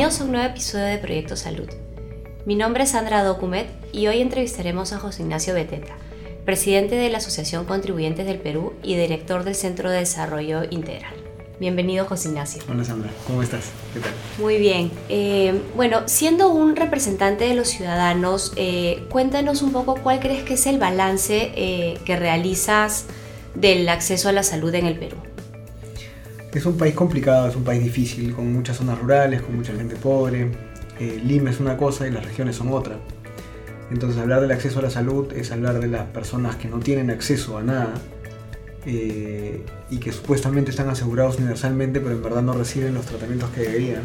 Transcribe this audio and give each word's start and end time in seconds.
Bienvenidos 0.00 0.22
a 0.22 0.24
un 0.24 0.32
nuevo 0.32 0.46
episodio 0.46 0.84
de 0.86 0.96
Proyecto 0.96 1.36
Salud. 1.36 1.68
Mi 2.46 2.54
nombre 2.54 2.84
es 2.84 2.92
Sandra 2.92 3.22
Documet 3.22 3.66
y 3.92 4.06
hoy 4.06 4.22
entrevistaremos 4.22 4.94
a 4.94 4.98
José 4.98 5.20
Ignacio 5.20 5.52
Beteta, 5.52 5.92
presidente 6.46 6.94
de 6.94 7.10
la 7.10 7.18
Asociación 7.18 7.66
Contribuyentes 7.66 8.24
del 8.24 8.38
Perú 8.38 8.72
y 8.82 8.96
director 8.96 9.44
del 9.44 9.54
Centro 9.54 9.90
de 9.90 9.98
Desarrollo 9.98 10.62
Integral. 10.70 11.12
Bienvenido, 11.60 12.06
José 12.06 12.28
Ignacio. 12.30 12.62
Hola, 12.70 12.82
Sandra. 12.82 13.10
¿Cómo 13.26 13.42
estás? 13.42 13.72
¿Qué 13.92 14.00
tal? 14.00 14.12
Muy 14.38 14.56
bien. 14.56 14.90
Eh, 15.10 15.60
bueno, 15.76 16.04
siendo 16.06 16.48
un 16.48 16.76
representante 16.76 17.44
de 17.44 17.54
los 17.54 17.68
ciudadanos, 17.68 18.54
eh, 18.56 19.06
cuéntanos 19.10 19.60
un 19.60 19.72
poco 19.72 19.96
cuál 19.96 20.18
crees 20.20 20.44
que 20.44 20.54
es 20.54 20.66
el 20.66 20.78
balance 20.78 21.52
eh, 21.54 21.98
que 22.06 22.16
realizas 22.16 23.04
del 23.54 23.86
acceso 23.86 24.30
a 24.30 24.32
la 24.32 24.44
salud 24.44 24.74
en 24.74 24.86
el 24.86 24.98
Perú. 24.98 25.18
Es 26.52 26.66
un 26.66 26.76
país 26.76 26.94
complicado, 26.94 27.48
es 27.48 27.56
un 27.56 27.64
país 27.64 27.82
difícil, 27.82 28.34
con 28.34 28.52
muchas 28.52 28.76
zonas 28.76 28.98
rurales, 28.98 29.42
con 29.42 29.56
mucha 29.56 29.72
gente 29.72 29.96
pobre. 29.96 30.50
Lima 31.24 31.50
es 31.50 31.60
una 31.60 31.76
cosa 31.76 32.06
y 32.06 32.10
las 32.10 32.24
regiones 32.24 32.56
son 32.56 32.72
otra. 32.72 32.98
Entonces 33.90 34.20
hablar 34.20 34.40
del 34.40 34.52
acceso 34.52 34.78
a 34.78 34.82
la 34.82 34.90
salud 34.90 35.32
es 35.32 35.50
hablar 35.50 35.80
de 35.80 35.88
las 35.88 36.04
personas 36.06 36.56
que 36.56 36.68
no 36.68 36.78
tienen 36.78 37.10
acceso 37.10 37.58
a 37.58 37.62
nada 37.62 37.94
eh, 38.86 39.64
y 39.90 39.98
que 39.98 40.12
supuestamente 40.12 40.70
están 40.70 40.88
asegurados 40.88 41.38
universalmente, 41.38 42.00
pero 42.00 42.14
en 42.14 42.22
verdad 42.22 42.42
no 42.42 42.52
reciben 42.52 42.94
los 42.94 43.04
tratamientos 43.04 43.50
que 43.50 43.62
deberían. 43.62 44.02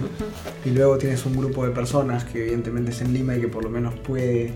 Y 0.65 0.71
luego 0.71 0.97
tienes 0.97 1.25
un 1.25 1.37
grupo 1.37 1.65
de 1.65 1.71
personas 1.71 2.25
que 2.25 2.41
evidentemente 2.41 2.91
está 2.91 3.05
en 3.05 3.13
Lima 3.13 3.35
y 3.35 3.41
que 3.41 3.47
por 3.47 3.63
lo 3.63 3.69
menos 3.69 3.93
puede 3.95 4.53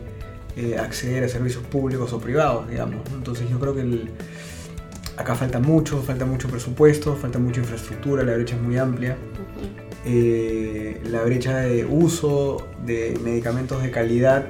eh, 0.55 0.77
acceder 0.79 1.23
a 1.23 1.29
servicios 1.29 1.63
públicos 1.63 2.11
o 2.11 2.19
privados, 2.19 2.67
digamos. 2.69 3.01
Entonces 3.13 3.49
yo 3.49 3.59
creo 3.59 3.75
que 3.75 3.83
acá 5.19 5.35
falta 5.35 5.59
mucho, 5.59 6.01
falta 6.01 6.25
mucho 6.25 6.47
presupuesto, 6.47 7.15
falta 7.15 7.39
mucha 7.39 7.59
infraestructura, 7.59 8.23
la 8.23 8.35
brecha 8.35 8.55
es 8.55 8.61
muy 8.61 8.77
amplia. 8.77 9.17
Eh, 10.05 11.01
la 11.03 11.21
brecha 11.23 11.57
de 11.57 11.83
uso 11.83 12.65
de 12.85 13.19
medicamentos 13.21 13.83
de 13.83 13.91
calidad 13.91 14.47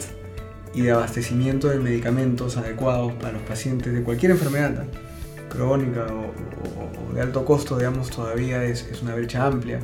y 0.75 0.81
de 0.83 0.91
abastecimiento 0.91 1.69
de 1.69 1.79
medicamentos 1.79 2.55
adecuados 2.55 3.13
para 3.13 3.31
los 3.31 3.41
pacientes 3.41 3.91
de 3.91 4.03
cualquier 4.03 4.33
enfermedad 4.33 4.85
crónica 5.49 6.05
o, 6.05 7.15
de 7.15 7.21
alto 7.21 7.43
costo, 7.43 7.75
digamos, 7.75 8.11
todavía 8.11 8.63
es, 8.63 8.87
una 9.01 9.15
brecha 9.15 9.47
amplia. 9.47 9.79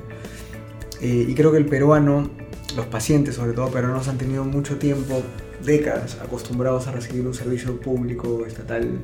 Eh, 1.01 1.25
y 1.27 1.33
creo 1.33 1.51
que 1.51 1.57
el 1.57 1.65
peruano, 1.65 2.29
los 2.75 2.85
pacientes 2.85 3.33
sobre 3.33 3.53
todo 3.53 3.69
peruanos, 3.69 4.07
han 4.07 4.19
tenido 4.19 4.43
mucho 4.43 4.77
tiempo, 4.77 5.23
décadas, 5.63 6.19
acostumbrados 6.21 6.85
a 6.85 6.91
recibir 6.91 7.25
un 7.25 7.33
servicio 7.33 7.81
público 7.81 8.45
estatal 8.45 8.99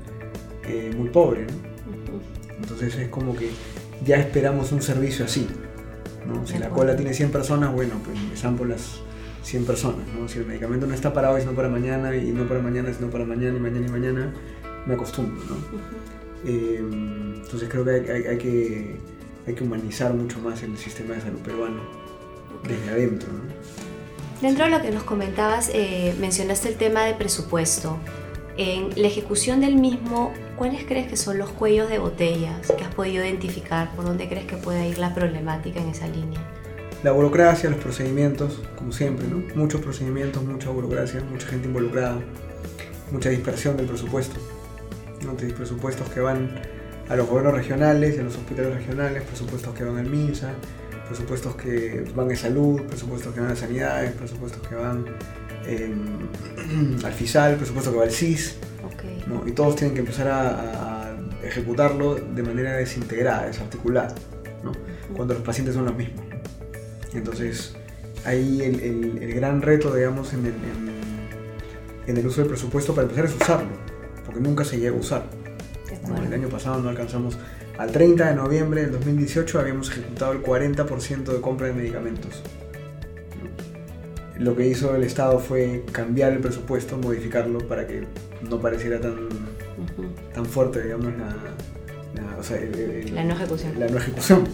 eh, 0.67 0.91
muy 0.95 1.09
pobre. 1.09 1.47
Entonces 2.61 2.95
es 2.95 3.09
como 3.09 3.35
que 3.35 3.49
ya 4.05 4.17
esperamos 4.17 4.71
un 4.71 4.81
servicio 4.81 5.25
así. 5.25 5.47
Si 6.45 6.57
la 6.57 6.69
cola 6.69 6.95
tiene 6.95 7.13
100 7.13 7.31
personas, 7.31 7.73
bueno, 7.73 7.95
pues 8.05 8.17
empezamos 8.17 8.59
por 8.59 8.69
las 8.69 9.01
100 9.43 9.65
personas. 9.65 10.05
Si 10.27 10.39
el 10.39 10.45
medicamento 10.45 10.85
no 10.85 10.93
está 10.93 11.13
para 11.13 11.31
hoy, 11.31 11.41
sino 11.41 11.53
para 11.53 11.67
mañana, 11.67 12.15
y 12.15 12.31
no 12.31 12.47
para 12.47 12.61
mañana, 12.61 12.93
sino 12.93 13.09
para 13.09 13.25
mañana, 13.25 13.57
y 13.57 13.59
mañana 13.59 13.87
y 13.87 13.89
mañana, 13.89 14.33
me 14.85 14.93
acostumbro. 14.93 15.43
¿no? 15.43 16.49
Em, 16.49 17.35
entonces 17.35 17.69
creo 17.69 17.83
que 17.83 17.91
hay, 17.91 18.37
que 18.37 18.97
hay 19.45 19.53
que 19.53 19.63
humanizar 19.63 20.13
mucho 20.13 20.39
más 20.39 20.63
el 20.63 20.77
sistema 20.77 21.15
de 21.15 21.21
salud 21.21 21.39
peruano 21.39 21.81
desde 22.67 22.89
adentro. 22.89 23.29
Dentro 24.41 24.65
de 24.65 24.71
lo 24.71 24.81
que 24.81 24.91
nos 24.91 25.03
comentabas, 25.03 25.69
eh, 25.73 26.15
mencionaste 26.19 26.69
el 26.69 26.75
tema 26.75 27.03
de 27.05 27.13
presupuesto. 27.13 27.97
En 28.57 28.89
la 28.99 29.07
ejecución 29.07 29.61
del 29.61 29.75
mismo, 29.75 30.33
¿cuáles 30.61 30.83
crees 30.83 31.07
que 31.07 31.17
son 31.17 31.39
los 31.39 31.49
cuellos 31.49 31.89
de 31.89 31.97
botellas 31.97 32.71
que 32.77 32.83
has 32.83 32.93
podido 32.93 33.25
identificar? 33.25 33.95
¿Por 33.95 34.05
dónde 34.05 34.29
crees 34.29 34.45
que 34.45 34.57
puede 34.57 34.87
ir 34.87 34.99
la 34.99 35.11
problemática 35.11 35.81
en 35.81 35.89
esa 35.89 36.07
línea? 36.07 36.39
La 37.01 37.13
burocracia, 37.13 37.67
los 37.67 37.79
procedimientos, 37.79 38.61
como 38.77 38.91
siempre, 38.91 39.27
¿no? 39.27 39.41
Muchos 39.55 39.81
procedimientos, 39.81 40.43
mucha 40.43 40.69
burocracia, 40.69 41.23
mucha 41.31 41.47
gente 41.47 41.67
involucrada, 41.67 42.19
mucha 43.11 43.29
dispersión 43.29 43.75
del 43.75 43.87
presupuesto. 43.87 44.39
¿no? 45.25 45.35
presupuestos 45.35 46.07
que 46.09 46.19
van 46.19 46.61
a 47.09 47.15
los 47.15 47.27
gobiernos 47.27 47.55
regionales 47.55 48.19
a 48.19 48.21
los 48.21 48.35
hospitales 48.35 48.75
regionales, 48.75 49.23
presupuestos 49.23 49.73
que 49.73 49.83
van 49.83 49.97
al 49.97 50.05
MINSA, 50.05 50.53
presupuestos 51.07 51.55
que 51.55 52.05
van 52.15 52.31
a 52.31 52.35
salud, 52.35 52.83
presupuestos 52.83 53.33
que 53.33 53.39
van 53.39 53.49
a 53.49 53.55
sanidades, 53.55 54.11
presupuestos 54.11 54.67
que 54.67 54.75
van 54.75 55.05
em, 55.65 56.99
al 57.03 57.13
FISAL, 57.13 57.55
presupuestos 57.55 57.91
que 57.91 57.97
va 57.97 58.05
al 58.05 58.11
CIS. 58.11 58.57
Y 59.45 59.51
todos 59.51 59.75
tienen 59.75 59.93
que 59.93 60.01
empezar 60.01 60.27
a, 60.27 61.07
ejecutarlo 61.43 62.15
de 62.15 62.43
manera 62.43 62.73
desintegrada, 62.73 63.47
desarticulada, 63.47 64.13
cuando 65.15 65.33
los 65.33 65.41
pacientes 65.41 65.73
son 65.73 65.85
los 65.85 65.95
mismos. 65.95 66.23
Entonces, 67.15 67.75
ahí 68.25 68.61
el, 68.61 69.33
gran 69.33 69.61
reto, 69.63 69.93
digamos, 69.95 70.33
en 70.33 70.45
el, 70.45 70.53
en 72.05 72.17
el 72.17 72.27
uso 72.27 72.41
del 72.41 72.49
presupuesto 72.49 72.93
para 72.93 73.07
empezar 73.07 73.25
es 73.25 73.35
usarlo 73.35 73.91
porque 74.31 74.47
nunca 74.47 74.63
se 74.63 74.79
llega 74.79 74.95
a 74.95 74.99
usar. 74.99 75.23
el 76.25 76.33
año 76.33 76.49
pasado 76.49 76.81
no 76.81 76.89
alcanzamos, 76.89 77.37
al 77.77 77.91
30 77.91 78.29
de 78.29 78.35
noviembre 78.35 78.81
del 78.81 78.91
2018 78.91 79.59
habíamos 79.59 79.89
ejecutado 79.89 80.31
el 80.31 80.41
40% 80.41 81.23
de 81.23 81.41
compra 81.41 81.67
de 81.67 81.73
medicamentos. 81.73 82.41
Lo 84.41 84.55
que 84.55 84.67
hizo 84.67 84.95
el 84.95 85.03
Estado 85.03 85.39
fue 85.39 85.83
cambiar 85.91 86.33
el 86.33 86.39
presupuesto, 86.39 86.97
modificarlo 86.97 87.59
para 87.67 87.85
que 87.85 88.05
no 88.49 88.59
pareciera 88.59 88.99
tan, 88.99 89.29
tan 90.33 90.45
fuerte, 90.45 90.81
digamos, 90.83 91.13
la, 91.17 91.35
no 93.23 93.33
ejecución. 93.33 93.79
La 93.79 93.87
no 93.87 93.97
ejecución 93.97 94.47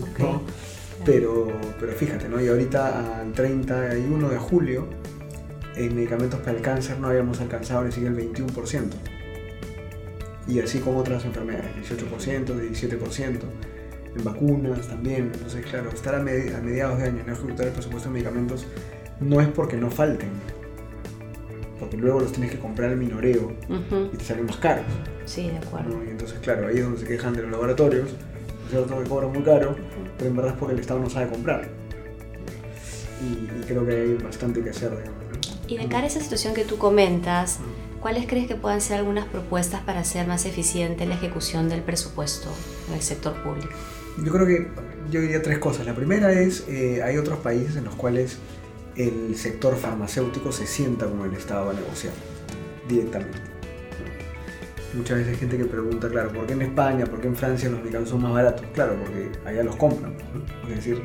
pero, 1.05 1.47
pero 1.79 1.93
fíjate, 1.93 2.27
¿no? 2.27 2.41
y 2.41 2.47
ahorita 2.49 3.21
al 3.21 3.31
31 3.31 4.29
de 4.29 4.37
julio, 4.37 4.87
en 5.75 5.95
medicamentos 5.95 6.39
para 6.41 6.57
el 6.57 6.61
cáncer 6.61 6.99
no 6.99 7.07
habíamos 7.07 7.39
alcanzado 7.39 7.83
ni 7.85 7.91
siquiera 7.91 8.13
el 8.13 8.33
21% 8.33 8.89
y 10.47 10.59
así 10.59 10.79
como 10.79 10.99
otras 10.99 11.25
enfermedades, 11.25 11.71
18%, 11.89 12.45
17%, 12.45 13.39
en 14.15 14.23
vacunas 14.23 14.87
también. 14.87 15.31
Entonces, 15.33 15.65
claro, 15.65 15.89
estar 15.89 16.15
a, 16.15 16.19
mediados 16.19 16.99
de 16.99 17.05
año 17.05 17.19
en 17.21 17.29
ejecutar 17.29 17.67
el 17.67 17.73
presupuesto 17.73 18.09
de 18.09 18.13
medicamentos 18.13 18.65
no 19.19 19.41
es 19.41 19.47
porque 19.47 19.77
no 19.77 19.89
falten, 19.89 20.29
porque 21.79 21.97
luego 21.97 22.19
los 22.19 22.31
tienes 22.31 22.51
que 22.51 22.59
comprar 22.59 22.91
al 22.91 22.97
minoreo 22.97 23.53
y 24.13 24.17
te 24.17 24.23
salen 24.23 24.45
más 24.45 24.57
caros. 24.57 24.85
Sí, 25.25 25.49
de 25.49 25.57
acuerdo. 25.57 26.03
Y 26.05 26.09
entonces, 26.09 26.39
claro, 26.39 26.67
ahí 26.67 26.77
es 26.77 26.83
donde 26.83 26.99
se 26.99 27.05
quejan 27.05 27.33
de 27.33 27.43
los 27.43 27.51
laboratorios, 27.51 28.09
es 28.09 28.71
cierto 28.71 29.01
que 29.01 29.09
cobran 29.09 29.31
muy 29.31 29.43
caro, 29.43 29.75
pero 30.17 30.29
en 30.29 30.35
verdad 30.35 30.53
es 30.53 30.59
porque 30.59 30.73
el 30.73 30.79
Estado 30.79 30.99
no 30.99 31.09
sabe 31.09 31.29
comprar. 31.29 31.67
Y, 33.21 33.65
creo 33.65 33.85
que 33.85 33.93
hay 33.93 34.13
bastante 34.15 34.61
que 34.61 34.69
hacer, 34.69 34.91
digamos. 34.91 35.17
Y 35.67 35.77
de 35.77 35.87
cara 35.87 36.03
a 36.03 36.07
esa 36.07 36.21
situación 36.21 36.53
que 36.53 36.63
tú 36.63 36.77
comentas, 36.77 37.59
¿cuáles 37.99 38.27
crees 38.27 38.47
que 38.47 38.55
puedan 38.55 38.79
ser 38.79 38.99
algunas 38.99 39.25
propuestas 39.25 39.81
para 39.81 39.99
hacer 39.99 40.27
más 40.27 40.45
eficiente 40.45 41.05
la 41.05 41.15
ejecución 41.15 41.67
del 41.67 41.81
presupuesto 41.81 42.49
en 42.87 42.93
el 42.93 43.01
sector 43.01 43.41
público? 43.43 43.73
Yo 44.23 44.31
creo 44.31 44.45
que 44.45 44.67
yo 45.11 45.19
diría 45.21 45.41
tres 45.41 45.59
cosas. 45.59 45.85
La 45.85 45.95
primera 45.95 46.31
es, 46.31 46.65
eh, 46.69 47.01
hay 47.03 47.17
otros 47.17 47.39
países 47.39 47.75
en 47.75 47.85
los 47.85 47.95
cuales 47.95 48.37
el 48.97 49.35
sector 49.35 49.75
farmacéutico 49.75 50.51
se 50.51 50.65
sienta 50.65 51.05
con 51.05 51.21
el 51.21 51.33
Estado 51.33 51.69
a 51.69 51.73
negociar 51.73 52.13
directamente. 52.87 53.37
Muchas 54.93 55.17
veces 55.17 55.33
hay 55.33 55.39
gente 55.39 55.57
que 55.57 55.65
pregunta, 55.65 56.09
claro, 56.09 56.31
¿por 56.31 56.47
qué 56.47 56.53
en 56.53 56.61
España, 56.63 57.05
por 57.05 57.21
qué 57.21 57.27
en 57.27 57.35
Francia 57.35 57.69
los 57.69 57.79
medicamentos 57.79 58.09
son 58.09 58.21
más 58.21 58.33
baratos? 58.33 58.65
Claro, 58.73 58.95
porque 59.03 59.29
allá 59.45 59.63
los 59.63 59.75
compran. 59.75 60.15
Es 60.63 60.75
decir, 60.75 61.01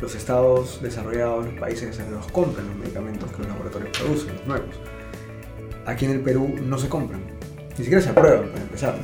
los 0.00 0.14
estados 0.14 0.80
desarrollados, 0.82 1.46
los 1.46 1.54
países 1.54 1.88
desarrollados 1.88 2.30
compran 2.30 2.66
los 2.66 2.76
medicamentos 2.76 3.30
que 3.32 3.38
los 3.38 3.48
laboratorios 3.48 3.98
producen, 3.98 4.36
los 4.36 4.46
nuevos 4.46 4.76
aquí 5.86 6.04
en 6.04 6.12
el 6.12 6.20
Perú 6.20 6.54
no 6.62 6.78
se 6.78 6.88
compran. 6.88 7.20
Ni 7.70 7.84
siquiera 7.84 8.00
se 8.00 8.10
aprueban, 8.10 8.48
para 8.50 8.62
empezar. 8.62 8.96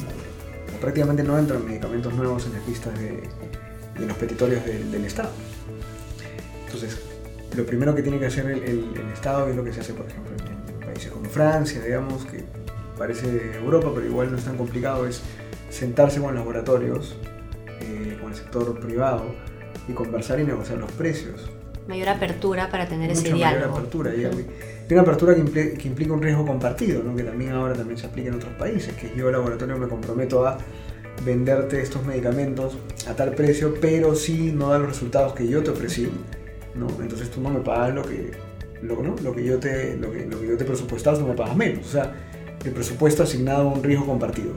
Prácticamente 0.81 1.23
no 1.23 1.39
entran 1.39 1.65
medicamentos 1.67 2.15
nuevos 2.15 2.47
en 2.47 2.55
las 2.55 2.67
listas 2.67 2.99
de, 2.99 3.23
los 4.07 4.17
petitorios 4.17 4.65
del 4.65 5.05
Estado. 5.05 5.31
Entonces, 6.65 6.99
lo 7.57 7.67
primero 7.67 7.95
que 7.95 8.03
tiene 8.03 8.19
que 8.19 8.27
hacer 8.27 8.47
el, 8.47 8.95
Estado, 9.13 9.49
es 9.49 9.57
lo 9.57 9.65
que 9.65 9.73
se 9.73 9.81
hace, 9.81 9.95
por 9.95 10.07
ejemplo, 10.07 10.33
en, 10.33 10.81
países 10.81 11.11
como 11.11 11.29
Francia, 11.29 11.81
digamos, 11.83 12.25
que 12.25 12.45
parece 12.97 13.57
Europa, 13.57 13.91
pero 13.95 14.07
igual 14.07 14.31
no 14.31 14.39
es 14.39 14.45
tan 14.45 14.57
complicado, 14.57 15.07
es 15.07 15.23
sentarse 15.69 16.21
con 16.21 16.35
laboratorios, 16.35 17.17
eh, 17.81 18.19
con 18.21 18.31
el 18.31 18.37
sector 18.37 18.79
privado, 18.81 19.35
y 19.89 19.93
conversar 19.93 20.41
y 20.41 20.45
negociar 20.45 20.79
los 20.79 20.93
precios. 20.93 21.51
Mayor 21.89 22.09
apertura 22.09 22.71
para 22.71 22.87
tener 22.87 23.11
ese 23.11 23.33
diálogo. 23.33 23.61
Mayor 23.61 23.79
apertura, 23.79 24.13
una 24.91 25.03
apertura 25.03 25.35
que, 25.35 25.87
implica 25.87 26.13
un 26.13 26.23
riesgo 26.23 26.47
compartido, 26.47 27.03
que 27.15 27.23
también 27.23 27.53
ahora 27.53 27.75
también 27.75 27.99
se 27.99 28.07
aplica 28.07 28.29
en 28.29 28.37
otros 28.37 28.53
países, 28.55 28.95
que 28.95 29.13
yo 29.17 29.31
laboratorio 29.31 29.77
me 29.77 29.89
comprometo 29.89 30.47
a 30.47 30.59
venderte 31.25 31.81
estos 31.81 32.05
medicamentos 32.05 32.77
a 33.09 33.15
tal 33.15 33.35
precio, 33.35 33.75
pero 33.81 34.15
si 34.15 34.53
no 34.53 34.71
da 34.71 34.79
los 34.79 34.89
resultados 34.89 35.35
que 35.35 35.47
yo 35.47 35.63
te 35.63 35.71
ofrecí, 35.71 36.11
¿no? 36.75 36.87
entonces 37.01 37.31
tú 37.31 37.41
no 37.41 37.51
me 37.51 37.61
pagas 37.61 37.95
lo 37.95 38.03
que, 38.03 38.33
lo, 38.83 39.03
¿no? 39.03 39.17
lo 39.23 39.35
que 39.35 39.45
yo 39.45 39.59
te 39.59 39.97
lo 39.97 40.11
que, 40.13 40.27
lo 40.27 40.41
que 40.41 40.49
yo 40.49 40.57
te 40.57 40.65
presupuestado, 40.65 41.21
no 41.21 41.29
me 41.29 41.35
pagas 41.35 41.57
menos. 41.57 41.87
O 41.87 41.91
sea, 41.91 42.15
el 42.65 42.73
presupuesto 42.73 43.23
asignado 43.23 43.71
a 43.71 43.73
un 43.73 43.83
riesgo 43.83 44.07
compartido. 44.07 44.55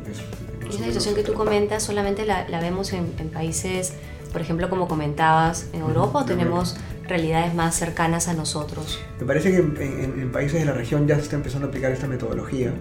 y 0.66 0.70
esa 0.70 0.84
situación 0.86 1.16
que 1.16 1.24
tú 1.24 1.34
comentas 1.34 1.84
solamente 1.84 2.26
la, 2.26 2.48
la 2.50 2.60
vemos 2.60 2.94
en, 2.94 3.12
en, 3.18 3.30
países, 3.30 3.94
por 4.32 4.42
ejemplo, 4.42 4.70
como 4.70 4.88
comentabas, 4.88 5.68
en 5.74 5.82
Europa, 5.82 6.20
o 6.20 6.26
tenemos 6.26 6.76
realidades 7.08 7.54
más 7.54 7.76
cercanas 7.76 8.28
a 8.28 8.34
nosotros. 8.34 9.00
Me 9.20 9.26
parece 9.26 9.52
que 9.52 9.58
en, 9.58 10.32
países 10.32 10.60
de 10.60 10.66
la 10.66 10.74
región 10.74 11.08
ya 11.08 11.16
se 11.16 11.22
está 11.22 11.36
empezando 11.36 11.68
a 11.68 11.70
aplicar 11.70 11.92
esta 11.92 12.08
metodología. 12.08 12.74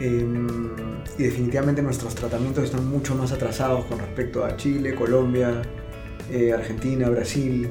Em, 0.00 0.46
y 1.18 1.24
definitivamente 1.24 1.82
nuestros 1.82 2.14
tratamientos 2.14 2.64
están 2.64 2.86
mucho 2.88 3.14
más 3.16 3.32
atrasados 3.32 3.84
con 3.86 3.98
respecto 3.98 4.44
a 4.44 4.56
Chile, 4.56 4.94
Colombia, 4.94 5.62
eh, 6.30 6.52
Argentina, 6.52 7.08
Brasil. 7.08 7.68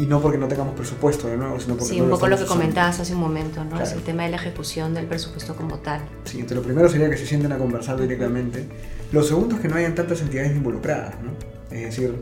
Y 0.00 0.06
no 0.06 0.18
porque 0.22 0.38
no 0.38 0.48
tengamos 0.48 0.74
presupuesto 0.74 1.28
de 1.28 1.36
nuevo, 1.36 1.60
sino 1.60 1.76
porque... 1.76 1.92
Sí, 1.92 2.00
un 2.00 2.08
poco 2.08 2.26
lo 2.26 2.38
que 2.38 2.46
comentabas 2.46 2.98
hace 3.00 3.12
un 3.12 3.20
momento, 3.20 3.62
¿no? 3.62 3.78
Es 3.78 3.92
el 3.92 4.00
tema 4.00 4.22
de 4.22 4.30
la 4.30 4.36
ejecución 4.36 4.94
del 4.94 5.04
presupuesto 5.04 5.54
como 5.54 5.78
tal. 5.80 6.00
Sí, 6.24 6.38
entonces 6.38 6.56
lo 6.56 6.62
primero 6.62 6.88
sería 6.88 7.10
que 7.10 7.18
se 7.18 7.26
sienten 7.26 7.52
a 7.52 7.58
conversar 7.58 8.00
directamente. 8.00 8.64
Lo 9.12 9.22
segundo 9.22 9.56
es 9.56 9.60
que 9.60 9.68
no 9.68 9.76
hayan 9.76 9.94
tantas 9.94 10.22
entidades 10.22 10.52
involucradas, 10.52 11.16
¿no? 11.22 11.32
Es 11.70 11.82
decir, 11.82 12.14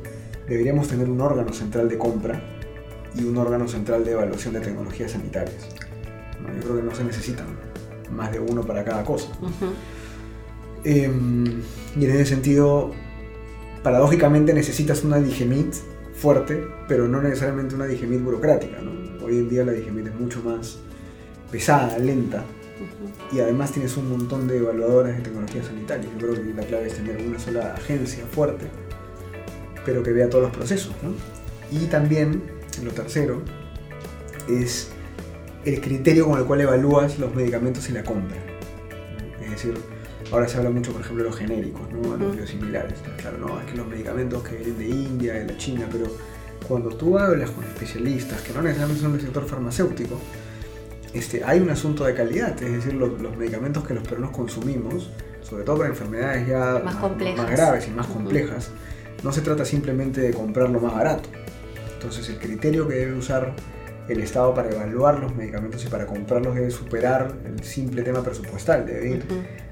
deberíamos 0.49 0.89
tener 0.89 1.09
un 1.09 1.21
órgano 1.21 1.53
central 1.53 1.89
de 1.89 1.97
compra 1.99 2.43
y 3.15 3.23
un 3.23 3.37
órgano 3.37 3.69
central 3.69 4.05
de 4.05 4.11
evaluación 4.11 4.55
de 4.55 4.61
tecnologías 4.61 5.13
sanitarias. 5.13 5.69
Yo 6.57 6.63
creo 6.65 6.77
que 6.79 6.83
no 6.83 6.95
se 6.97 7.05
necesitan 7.05 7.47
más 8.11 8.33
de 8.33 8.41
uno 8.41 8.63
para 8.63 8.85
cada 8.85 9.05
cosa. 9.05 9.29
Em, 10.83 11.63
y 11.97 12.05
en 12.05 12.11
ese 12.11 12.27
sentido, 12.27 12.91
paradójicamente 13.85 14.53
necesitas 14.53 15.05
una 15.05 15.19
Digemit 15.19 15.75
fuerte, 16.19 16.67
pero 16.89 17.07
no 17.07 17.23
necesariamente 17.23 17.75
una 17.75 17.87
Digemit 17.87 18.23
burocrática. 18.23 18.79
Hoy 19.23 19.39
en 19.39 19.49
día 19.49 19.65
la 19.65 19.73
Digemit 19.73 20.09
es 20.09 20.15
mucho 20.15 20.43
más 20.43 20.79
pesada, 21.51 21.97
lenta, 21.99 22.45
y 23.33 23.41
además 23.41 23.73
tienes 23.73 23.97
un 23.97 24.11
montón 24.11 24.49
de 24.49 24.59
evaluadoras 24.59 25.17
de 25.17 25.23
tecnología 25.23 25.63
sanitaria. 25.63 26.09
Yo 26.19 26.29
creo 26.29 26.43
que 26.43 26.55
la 26.55 26.63
clave 26.65 26.89
es 26.89 26.95
tener 26.95 27.25
una 27.27 27.39
sola 27.39 27.75
agencia 27.75 28.25
fuerte, 28.27 28.67
pero 29.85 30.03
que 30.03 30.13
vea 30.13 30.29
todos 30.29 30.45
los 30.45 30.57
procesos. 30.57 30.93
Y 31.71 31.87
también, 31.87 32.43
lo 32.83 32.91
tercero, 32.91 33.43
es 34.49 34.91
el 35.65 35.81
criterio 35.81 36.27
con 36.27 36.39
el 36.39 36.47
cual 36.47 36.63
evalúas 36.63 37.19
los 37.19 37.35
medicamentos 37.35 37.89
y 37.91 37.93
la 37.93 38.03
compra. 38.03 38.39
Es 39.43 39.51
decir, 39.51 39.75
ahora 40.31 40.49
se 40.49 40.59
habla 40.59 40.71
mucho, 40.71 40.93
por 40.93 41.01
ejemplo, 41.01 41.25
de 41.25 41.31
los 41.31 41.39
genéricos, 41.39 41.83
¿no? 41.91 42.17
los 42.17 42.37
biosimilares. 42.37 42.99
Claro, 43.17 43.39
no, 43.39 43.61
es 43.61 43.67
que 43.67 43.77
los 43.77 43.87
medicamentos 43.87 44.43
que 44.43 44.57
vienen 44.57 44.79
de 44.79 44.89
India, 44.89 45.35
de 45.35 45.47
la 45.47 45.57
China, 45.57 45.89
pero 45.91 46.07
cuando 46.67 46.91
tú 46.91 47.19
hablas 47.19 47.51
con 47.51 47.65
especialistas 47.65 48.43
que 48.43 48.53
no 48.53 48.63
necesariamente 48.63 49.03
son 49.03 49.13
del 49.13 49.23
sector 49.23 49.47
farmacéutico, 49.47 50.19
este, 51.15 51.43
hay 51.43 51.61
un 51.61 51.71
asunto 51.71 52.05
de 52.05 52.15
calidad, 52.15 52.63
es 52.63 52.73
decir, 52.73 52.95
los, 52.95 53.19
medicamentos 53.37 53.87
que 53.87 53.95
los 53.95 54.07
peruanos 54.07 54.37
consumimos, 54.37 55.11
sobre 55.43 55.65
todo 55.65 55.79
para 55.79 55.89
enfermedades 55.89 56.47
ya 56.47 56.83
más, 56.85 56.97
más 57.01 57.51
graves 57.51 57.89
y 57.89 57.91
más 57.91 58.07
complejas, 58.07 58.71
no 59.23 59.33
se 59.33 59.41
trata 59.41 59.65
simplemente 59.65 60.21
de 60.21 60.33
comprar 60.33 60.69
lo 60.69 60.81
más 60.81 60.95
barato. 60.95 61.29
Entonces 61.95 62.29
el 62.29 62.39
criterio 62.39 62.87
que 62.87 62.95
debe 62.95 63.15
usar 63.15 63.55
el 64.09 64.21
Estado 64.21 64.55
para 64.55 64.71
evaluar 64.71 65.19
los 65.19 65.35
medicamentos 65.35 65.85
y 65.85 65.89
para 65.89 66.07
comprarlos 66.07 66.55
debe 66.55 66.71
superar 66.71 67.35
el 67.45 67.63
simple 67.63 68.03
tema 68.03 68.23
presupuestal, 68.23 68.87
debe 68.87 69.11
ir 69.11 69.25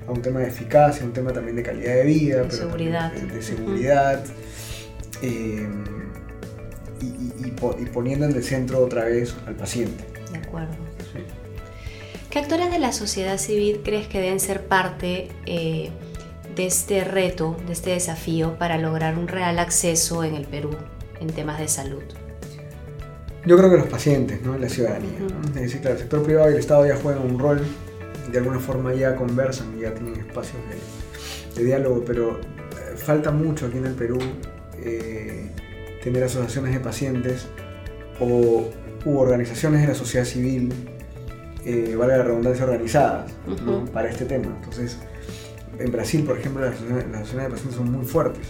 a 0.07 0.11
un 0.11 0.23
tema 0.23 0.41
de 0.41 0.49
eficacia, 0.49 1.05
un 1.05 1.13
tema 1.13 1.33
también 1.33 1.57
de 1.57 1.63
calidad 1.63 1.95
de 1.95 2.05
vida, 2.05 2.43
de 2.43 2.51
seguridad, 2.51 3.13
de, 3.13 3.43
seguridad 3.43 4.25
eh, 5.23 5.69
y, 7.01 7.51
poniendo 7.93 8.27
en 8.27 8.33
el 8.33 8.45
centro 8.45 8.81
otra 8.81 9.05
vez 9.05 9.35
al 9.47 9.55
paciente. 9.55 10.05
De 10.33 10.39
acuerdo. 10.39 10.75
¿Qué 12.31 12.41
actores 12.41 12.71
de 12.71 12.79
la 12.79 12.93
sociedad 12.93 13.39
civil 13.39 13.81
crees 13.83 14.09
que 14.09 14.21
deben 14.21 14.41
ser 14.41 14.67
parte 14.67 15.29
eh, 15.47 15.91
de 16.55 16.67
este 16.67 17.03
reto, 17.03 17.57
de 17.67 17.73
este 17.73 17.91
desafío 17.91 18.59
para 18.59 18.77
lograr 18.77 19.17
un 19.17 19.29
real 19.29 19.59
acceso 19.59 20.23
en 20.23 20.35
el 20.35 20.45
Perú 20.45 20.77
en 21.21 21.29
temas 21.29 21.59
de 21.59 21.69
salud? 21.69 22.03
Yo 23.47 23.57
creo 23.57 23.71
que 23.71 23.77
los 23.77 23.87
pacientes, 23.87 24.43
¿no? 24.43 24.59
la 24.59 24.69
ciudadanía. 24.69 25.19
Es 25.55 25.55
decir, 25.55 25.81
claro, 25.81 25.95
el 25.95 26.01
sector 26.01 26.23
privado 26.25 26.51
y 26.51 26.55
el 26.55 26.59
Estado 26.59 26.85
ya 26.85 26.97
juegan 26.97 27.23
un 27.23 27.39
rol, 27.39 27.63
de 28.33 28.39
alguna 28.39 28.59
forma 28.59 28.93
ya 28.93 29.15
conversan, 29.15 29.79
ya 29.79 29.95
tienen 29.95 30.17
espacios 30.17 30.61
de, 31.55 31.65
diálogo, 31.65 32.03
pero 32.05 32.41
eh, 32.41 32.97
falta 32.97 33.31
mucho 33.31 33.67
aquí 33.67 33.79
en 33.79 33.87
el 33.87 33.95
Perú 33.95 34.19
eh, 34.79 35.49
tener 36.03 36.25
asociaciones 36.25 36.75
de 36.75 36.81
pacientes 36.81 37.47
o 38.19 38.69
u 39.05 39.19
organizaciones 39.19 39.83
de 39.83 39.87
la 39.87 39.95
sociedad 39.95 40.27
civil, 40.27 40.73
eh, 41.65 41.95
vale 41.97 42.19
la 42.19 42.25
redundancia, 42.25 42.65
organizadas 42.65 43.33
para 43.93 44.11
este 44.11 44.25
tema. 44.25 44.49
Entonces, 44.57 44.99
en 45.79 45.93
Brasil, 45.93 46.25
por 46.25 46.37
ejemplo, 46.37 46.63
las 46.63 46.75
asociaciones 46.75 47.45
de 47.45 47.51
pacientes 47.51 47.77
son 47.77 47.93
muy 47.93 48.05
fuertes, 48.05 48.49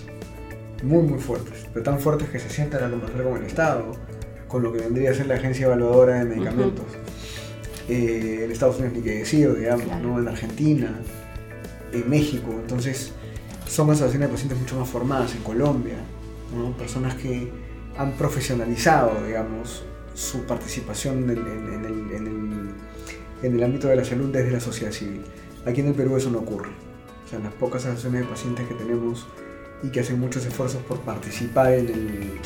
muy, 0.82 1.02
muy 1.02 1.18
fuertes, 1.18 1.66
pero 1.74 1.84
tan 1.84 2.00
fuertes 2.00 2.30
que 2.30 2.40
se 2.40 2.48
sientan 2.48 2.84
a 2.84 2.90
conversar 2.90 3.22
con 3.22 3.36
el 3.36 3.44
Estado 3.44 3.92
con 4.48 4.62
lo 4.62 4.72
que 4.72 4.80
vendría 4.80 5.10
a 5.10 5.14
ser 5.14 5.26
la 5.26 5.34
agencia 5.34 5.66
evaluadora 5.66 6.18
de 6.18 6.24
medicamentos. 6.24 6.86
Eh, 7.88 8.42
en 8.44 8.50
Estados 8.50 8.78
Unidos 8.78 8.96
ni 8.96 9.02
que 9.02 9.18
decir, 9.18 9.54
digamos, 9.56 9.86
¿no? 10.02 10.18
en 10.18 10.26
Argentina, 10.26 11.00
en 11.92 12.10
México. 12.10 12.50
Entonces, 12.50 13.12
son 13.66 13.90
asociaciones 13.90 14.28
de 14.28 14.32
pacientes 14.32 14.58
mucho 14.58 14.78
más 14.78 14.88
formadas 14.88 15.34
en 15.34 15.42
Colombia, 15.42 15.96
personas 16.78 17.14
que 17.14 17.50
han 17.96 18.12
profesionalizado, 18.12 19.24
digamos, 19.24 19.84
su 20.14 20.44
participación 20.44 21.30
en, 21.30 21.38
el, 23.42 23.62
ámbito 23.62 23.88
de 23.88 23.96
la 23.96 24.04
salud 24.04 24.30
desde 24.32 24.50
la 24.50 24.60
sociedad 24.60 24.92
civil. 24.92 25.22
Aquí 25.66 25.80
en 25.80 25.88
el 25.88 25.94
Perú 25.94 26.16
eso 26.16 26.30
no 26.30 26.38
ocurre. 26.38 26.70
O 27.24 27.28
sea, 27.28 27.38
las 27.38 27.52
pocas 27.54 27.84
asociaciones 27.84 28.22
de 28.22 28.26
pacientes 28.26 28.66
que 28.66 28.74
tenemos 28.74 29.26
y 29.82 29.88
que 29.90 30.00
hacen 30.00 30.18
muchos 30.18 30.46
esfuerzos 30.46 30.82
por 30.82 31.00
participar 31.00 31.72
en 31.72 31.88
el, 31.88 32.40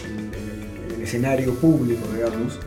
escenario 1.11 1.55
público, 1.55 2.07
digamos, 2.15 2.61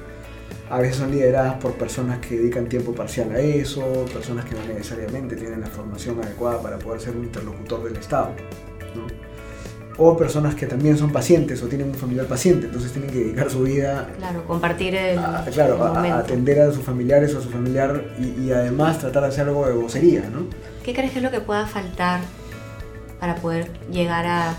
a 0.70 0.80
veces 0.80 0.98
son 0.98 1.12
lideradas 1.12 1.56
por 1.56 1.74
personas 1.76 2.20
que 2.20 2.38
dedican 2.38 2.68
tiempo 2.68 2.94
parcial 2.94 3.32
a 3.32 3.40
eso, 3.40 4.06
personas 4.12 4.44
que 4.44 4.56
no 4.56 4.66
necesariamente 4.66 5.36
tienen 5.36 5.62
la 5.62 5.68
formación 5.68 6.22
adecuada 6.22 6.62
para 6.62 6.78
poder 6.78 7.00
ser 7.00 7.16
un 7.16 7.24
interlocutor 7.24 7.84
del 7.84 7.96
Estado. 7.96 8.32
O 9.98 10.18
personas 10.18 10.56
que 10.56 10.66
también 10.66 10.98
son 10.98 11.12
pacientes 11.12 11.62
o 11.62 11.68
tienen 11.68 11.90
un 11.90 11.94
familiar 11.94 12.26
paciente, 12.26 12.66
entonces 12.66 12.92
tienen 12.92 13.12
que 13.12 13.20
dedicar 13.20 13.50
su 13.50 13.62
vida 13.62 14.10
claro, 14.18 14.44
compartir 14.46 14.96
el, 14.96 15.20
a, 15.20 15.46
claro, 15.54 15.84
a, 15.84 16.18
atender 16.18 16.60
a 16.62 16.72
sus 16.72 16.84
familiares 16.84 17.36
o 17.36 17.38
a 17.38 17.42
su 17.42 17.50
familiar 17.50 18.04
y, 18.20 18.52
además 18.52 18.98
tratar 18.98 19.24
de 19.24 19.30
hacer 19.30 19.48
algo 19.48 19.68
de 19.68 19.74
vocería. 19.74 20.22
¿no? 20.32 20.48
¿Qué 20.84 20.94
crees 20.94 21.12
que 21.12 21.20
es 21.20 21.24
lo 21.24 21.30
que 21.30 21.42
pueda 21.42 21.68
faltar 21.68 22.22
para 23.20 23.36
poder 23.36 23.72
llegar 23.92 24.26
a 24.26 24.56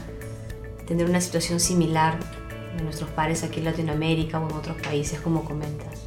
tener 0.86 1.06
una 1.10 1.20
situación 1.20 1.58
similar 1.58 2.18
de 2.76 2.82
nuestros 2.82 3.10
pares 3.10 3.42
aquí 3.42 3.60
en 3.60 3.66
Latinoamérica 3.66 4.40
o 4.40 4.48
en 4.48 4.56
otros 4.56 4.76
países, 4.82 5.20
como 5.20 5.44
comentas? 5.44 6.02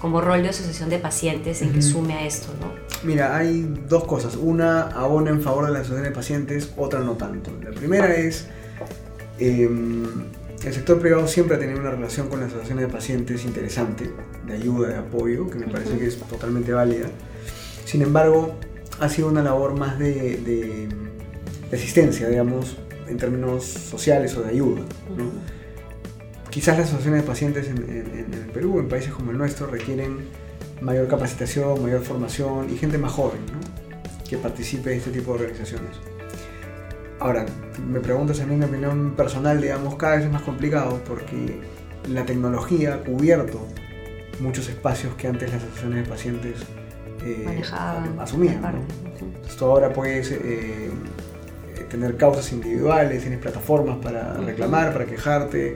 Como 0.00 0.20
rol 0.20 0.42
de 0.42 0.48
asociación 0.48 0.88
de 0.88 0.98
pacientes 0.98 1.60
en 1.60 1.72
que 1.72 1.82
sume 1.82 2.14
a 2.14 2.26
esto, 2.26 2.54
¿no? 2.60 2.72
Mira, 3.02 3.36
hay 3.36 3.70
dos 3.88 4.04
cosas. 4.04 4.36
Una 4.36 4.82
abona 4.88 5.30
en 5.30 5.42
favor 5.42 5.66
de 5.66 5.72
la 5.72 5.80
asociación 5.80 6.04
de 6.04 6.10
pacientes, 6.10 6.72
otra 6.76 7.00
no 7.00 7.16
tanto. 7.16 7.50
La 7.62 7.70
primera 7.70 8.14
es, 8.14 8.46
em, 9.38 10.04
el 10.64 10.72
sector 10.72 11.00
privado 11.00 11.26
siempre 11.26 11.56
ha 11.56 11.58
tenido 11.58 11.80
una 11.80 11.90
relación 11.90 12.28
con 12.28 12.40
las 12.40 12.48
asociaciones 12.48 12.86
de 12.86 12.92
pacientes 12.92 13.44
interesante, 13.44 14.10
de 14.46 14.52
ayuda, 14.54 14.88
de 14.88 14.96
apoyo, 14.96 15.50
que 15.50 15.58
me 15.58 15.66
parece 15.66 15.98
que 15.98 16.06
es 16.06 16.18
totalmente 16.18 16.72
válida. 16.72 17.08
Sin 17.84 18.02
embargo, 18.02 18.54
ha 19.00 19.08
sido 19.08 19.28
una 19.28 19.42
labor 19.42 19.78
más 19.78 19.98
de, 19.98 20.36
de, 20.38 20.88
asistencia, 21.74 22.28
digamos, 22.28 22.76
en 23.08 23.16
términos 23.16 23.64
sociales 23.64 24.36
o 24.36 24.42
de 24.42 24.50
ayuda. 24.50 24.82
¿no? 25.16 25.59
Quizás 26.50 26.76
las 26.76 26.88
asociaciones 26.88 27.22
de 27.22 27.26
pacientes 27.28 27.68
en, 27.68 27.78
el 27.78 28.50
Perú, 28.52 28.80
en 28.80 28.88
países 28.88 29.12
como 29.12 29.30
el 29.30 29.38
nuestro, 29.38 29.68
requieren 29.68 30.28
mayor 30.80 31.06
capacitación, 31.06 31.80
mayor 31.82 32.02
formación 32.02 32.68
y 32.70 32.76
gente 32.76 32.98
más 32.98 33.12
joven 33.12 33.40
que 34.28 34.36
participe 34.36 34.90
de 34.90 34.96
este 34.96 35.10
tipo 35.10 35.32
de 35.32 35.44
organizaciones. 35.44 35.96
Ahora, 37.20 37.46
me 37.86 38.00
preguntas 38.00 38.40
a 38.40 38.46
mí 38.46 38.56
mi 38.56 38.64
opinión 38.64 39.14
personal, 39.14 39.60
digamos, 39.60 39.94
cada 39.96 40.16
vez 40.16 40.24
es 40.24 40.32
más 40.32 40.42
complicado 40.42 41.00
porque 41.06 41.60
la 42.08 42.24
tecnología 42.24 42.94
ha 42.94 42.98
cubierto 42.98 43.66
muchos 44.40 44.68
espacios 44.68 45.14
que 45.14 45.28
antes 45.28 45.52
las 45.52 45.62
asociaciones 45.62 46.04
de 46.04 46.10
pacientes 46.10 46.54
eh, 47.24 47.62
asumían. 48.18 48.86
Entonces, 49.20 49.62
ahora 49.62 49.92
puedes 49.92 50.32
eh, 50.32 50.90
tener 51.90 52.16
causas 52.16 52.50
individuales, 52.52 53.20
tienes 53.20 53.38
plataformas 53.38 53.98
para 53.98 54.34
reclamar, 54.34 54.92
para 54.92 55.04
quejarte, 55.04 55.74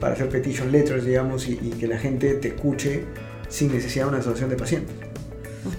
para 0.00 0.14
hacer 0.14 0.28
petition 0.28 0.70
letters, 0.72 1.04
digamos, 1.04 1.48
y, 1.48 1.56
que 1.56 1.86
la 1.86 1.98
gente 1.98 2.34
te 2.34 2.48
escuche 2.48 3.04
sin 3.48 3.72
necesidad 3.72 4.04
de 4.04 4.08
una 4.10 4.18
asociación 4.18 4.50
de 4.50 4.56
pacientes. 4.56 4.94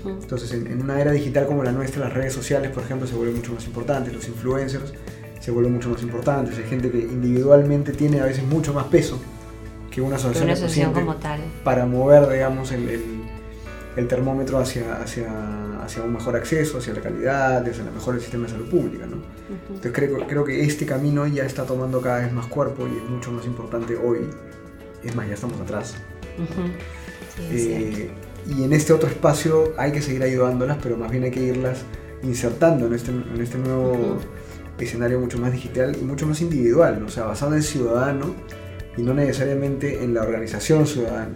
Entonces, 0.06 0.52
en, 0.54 0.82
una 0.82 1.00
era 1.00 1.12
digital 1.12 1.48
como 1.48 1.64
la 1.64 1.72
nuestra, 1.72 2.04
las 2.06 2.14
redes 2.14 2.34
sociales, 2.34 2.72
por 2.72 2.84
ejemplo, 2.84 3.08
se 3.08 3.16
vuelven 3.16 3.38
mucho 3.38 3.54
más 3.54 3.66
importantes, 3.66 4.14
los 4.14 4.28
influencers 4.28 4.94
se 5.40 5.52
vuelven 5.52 5.74
mucho 5.74 5.90
más 5.90 6.02
importantes, 6.04 6.58
hay 6.58 6.66
gente 6.66 6.92
que 6.92 7.00
individualmente 7.00 7.94
tiene 7.94 8.20
a 8.20 8.26
veces 8.26 8.44
mucho 8.44 8.74
más 8.74 8.86
peso 8.86 9.20
que 9.90 10.02
una 10.02 10.18
asociación, 10.18 10.44
una 10.44 10.54
asociación 10.54 10.94
como 10.94 11.16
tal. 11.16 11.40
para 11.64 11.86
mover, 11.86 12.28
digamos, 12.30 12.72
el, 12.72 12.90
el, 13.96 14.08
termómetro 14.08 14.60
hacia, 14.60 15.02
hacia, 15.02 15.82
hacia 15.84 16.04
un 16.04 16.14
mejor 16.14 16.36
acceso, 16.36 16.78
hacia 16.78 16.94
la 16.94 17.02
calidad, 17.02 17.66
hacia 17.66 17.84
la 17.84 17.92
mejor 17.92 18.20
sistema 18.20 18.46
de 18.46 18.52
salud 18.52 18.70
pública. 18.70 19.06
¿no? 19.06 19.18
Entonces 19.70 19.92
creo, 19.94 20.28
creo 20.28 20.44
que 20.44 20.64
este 20.64 20.86
camino 20.86 21.28
ya 21.28 21.46
está 21.46 21.66
tomando 21.66 22.02
cada 22.02 22.20
vez 22.20 22.34
más 22.34 22.48
cuerpo 22.48 22.88
y 22.88 22.98
es 22.98 23.04
mucho 23.10 23.32
más 23.32 23.46
importante 23.46 23.96
hoy 23.96 24.28
es 25.04 25.16
más, 25.16 25.28
ya 25.28 25.34
estamos 25.34 25.60
atrás. 25.62 25.96
Sí, 27.38 27.56
es. 27.56 27.66
Eh, 27.68 28.12
y 28.48 28.64
en 28.64 28.74
este 28.74 28.94
otro 28.94 29.10
espacio 29.10 29.74
hay 29.78 29.92
que 29.92 30.02
seguir 30.02 30.24
ayudándolas, 30.24 30.78
pero 30.82 30.98
más 30.98 31.12
bien 31.12 31.24
hay 31.24 31.32
que 31.32 31.42
irlas 31.42 31.84
insertando 32.24 32.88
en 32.88 32.94
este, 32.94 33.12
en 33.12 33.42
este 33.42 33.58
nuevo 33.58 34.18
escenario 34.78 35.20
mucho 35.20 35.38
más 35.38 35.52
digital 35.52 35.96
y 36.02 36.06
mucho 36.06 36.26
más 36.26 36.42
individual, 36.42 37.04
o 37.04 37.10
sea, 37.10 37.26
basado 37.26 37.52
en 37.52 37.58
el 37.58 37.64
ciudadano 37.64 38.34
y 38.98 39.02
no 39.02 39.14
necesariamente 39.14 40.04
en 40.04 40.14
la 40.14 40.22
organización 40.22 40.88
ciudadana. 40.88 41.36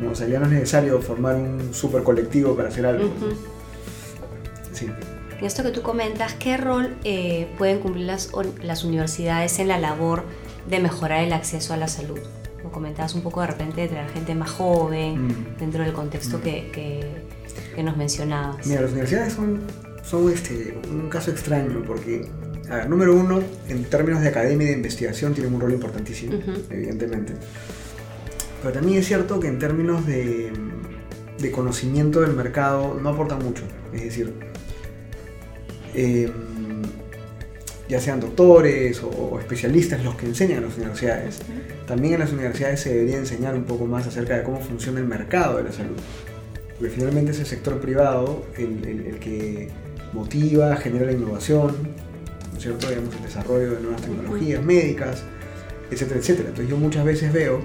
¿no? 0.00 0.10
O 0.10 0.14
sea, 0.14 0.28
ya 0.28 0.38
no 0.38 0.46
es 0.46 0.52
necesario 0.52 1.00
formar 1.00 1.36
un 1.36 1.72
super 1.72 2.02
colectivo 2.02 2.54
para 2.54 2.68
hacer 2.68 2.86
algo. 2.86 3.10
Sí. 4.72 4.88
En 5.38 5.44
esto 5.44 5.62
que 5.62 5.70
tú 5.70 5.82
comentas, 5.82 6.34
¿qué 6.34 6.56
rol 6.56 6.96
eh, 7.04 7.48
pueden 7.58 7.80
cumplir 7.80 8.06
las, 8.06 8.84
universidades 8.84 9.58
en 9.58 9.68
la 9.68 9.78
labor 9.78 10.24
de 10.68 10.80
mejorar 10.80 11.22
el 11.24 11.32
acceso 11.32 11.74
a 11.74 11.76
la 11.76 11.88
salud? 11.88 12.18
Como 12.62 12.72
comentabas 12.72 13.14
un 13.14 13.22
poco 13.22 13.40
de 13.42 13.48
repente 13.48 13.82
de 13.82 13.88
traer 13.88 14.08
gente 14.10 14.34
más 14.34 14.50
joven 14.50 15.26
Mm. 15.28 15.56
dentro 15.58 15.82
del 15.84 15.92
contexto 15.92 16.38
Mm. 16.38 16.42
que, 16.42 16.70
que- 16.72 17.24
que 17.74 17.82
nos 17.82 17.96
mencionabas. 17.96 18.66
Mira, 18.66 18.80
las 18.82 18.90
universidades 18.92 19.32
son, 19.34 19.60
son 20.02 20.32
este, 20.32 20.78
un 20.90 21.08
caso 21.08 21.30
extraño 21.30 21.82
porque, 21.86 22.26
a 22.70 22.76
ver, 22.76 22.88
número 22.88 23.14
uno, 23.14 23.40
en 23.68 23.84
términos 23.84 24.22
de 24.22 24.28
academia 24.28 24.66
y 24.66 24.70
de 24.70 24.76
investigación 24.76 25.34
tienen 25.34 25.52
un 25.54 25.60
rol 25.60 25.72
importantísimo, 25.72 26.34
evidentemente. 26.70 27.34
Pero 28.62 28.72
también 28.72 28.98
es 28.98 29.06
cierto 29.06 29.38
que 29.40 29.48
en 29.48 29.58
términos 29.58 30.06
de, 30.06 30.52
de 31.38 31.50
conocimiento 31.50 32.22
del 32.22 32.32
mercado 32.32 32.98
no 33.00 33.10
aportan 33.10 33.40
mucho. 33.44 33.62
Es 33.92 34.02
decir, 34.04 34.32
eh, 35.94 36.30
ya 37.88 38.00
sean 38.00 38.18
doctores 38.20 39.02
o, 39.02 39.08
o 39.08 39.38
especialistas 39.40 40.02
los 40.04 40.14
que 40.16 40.26
enseñan 40.26 40.58
en 40.58 40.64
las 40.64 40.76
universidades, 40.76 41.38
también 41.86 42.14
en 42.14 42.20
las 42.20 42.32
universidades 42.32 42.80
se 42.80 42.94
debería 42.94 43.18
enseñar 43.18 43.54
un 43.54 43.64
poco 43.64 43.86
más 43.86 44.06
acerca 44.06 44.36
de 44.36 44.42
cómo 44.42 44.60
funciona 44.60 45.00
el 45.00 45.06
mercado 45.06 45.58
de 45.58 45.64
la 45.64 45.72
salud. 45.72 45.96
Porque 46.78 46.92
finalmente 46.92 47.32
es 47.32 47.38
el 47.40 47.46
sector 47.46 47.80
privado 47.80 48.44
el, 48.56 48.84
el- 48.88 49.06
el 49.06 49.18
que 49.18 49.68
motiva, 50.12 50.74
genera 50.76 51.06
la 51.06 51.12
innovación, 51.12 51.74
¿no 52.52 52.56
es 52.56 52.62
cierto? 52.62 52.88
Digamos, 52.88 53.14
el 53.16 53.22
desarrollo 53.22 53.72
de 53.72 53.80
nuevas 53.80 54.00
tecnologías 54.02 54.62
médicas, 54.62 55.22
etcétera, 55.90 56.20
etcétera. 56.20 56.48
Entonces 56.48 56.70
yo 56.70 56.76
muchas 56.78 57.04
veces 57.04 57.32
veo 57.32 57.60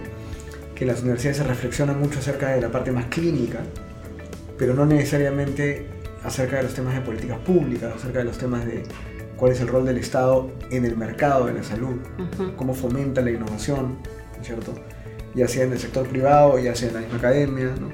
que 0.75 0.85
las 0.85 1.01
universidades 1.01 1.37
se 1.37 1.43
reflexiona 1.43 1.93
mucho 1.93 2.19
acerca 2.19 2.49
de 2.49 2.61
la 2.61 2.69
parte 2.71 2.91
más 2.91 3.05
clínica, 3.05 3.59
pero 4.57 4.73
no 4.73 4.85
necesariamente 4.85 5.85
acerca 6.23 6.57
de 6.57 6.63
los 6.63 6.73
temas 6.73 6.95
de 6.95 7.01
políticas 7.01 7.39
públicas, 7.39 7.93
acerca 7.95 8.19
de 8.19 8.25
los 8.25 8.37
temas 8.37 8.65
de 8.65 8.83
cuál 9.37 9.51
es 9.53 9.61
el 9.61 9.67
rol 9.67 9.85
del 9.85 9.97
Estado 9.97 10.49
en 10.69 10.85
el 10.85 10.97
mercado 10.97 11.45
de 11.45 11.53
la 11.53 11.63
salud, 11.63 11.95
Ujú. 12.17 12.55
cómo 12.55 12.73
fomenta 12.73 13.21
la 13.21 13.31
innovación, 13.31 13.97
¿no 14.35 14.41
es 14.41 14.45
cierto? 14.47 14.73
Ya 15.35 15.47
sea 15.47 15.63
en 15.63 15.71
el 15.73 15.79
sector 15.79 16.07
privado, 16.07 16.59
ya 16.59 16.75
sea 16.75 16.89
en 16.89 16.95
la 16.95 16.99
misma 17.01 17.17
academia, 17.17 17.65
¿no? 17.79 17.89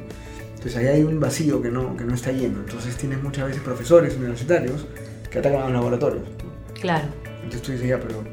Entonces 0.55 0.77
ahí 0.77 0.87
hay 0.87 1.03
un 1.03 1.19
vacío 1.19 1.61
que 1.61 1.69
no, 1.69 1.95
que 1.95 2.03
no 2.05 2.15
está 2.15 2.31
lleno. 2.31 2.59
Entonces 2.59 2.97
tienes 2.97 3.21
muchas 3.21 3.45
veces 3.45 3.61
profesores 3.61 4.15
universitarios 4.17 4.87
que 5.29 5.37
atacan 5.37 5.59
a 5.61 5.63
los 5.65 5.73
laboratorios. 5.73 6.23
¿no? 6.23 6.73
Claro. 6.81 7.05
Entonces 7.35 7.61
tú 7.61 7.71
dices, 7.71 7.87
ya, 7.87 7.99
pero 7.99 8.23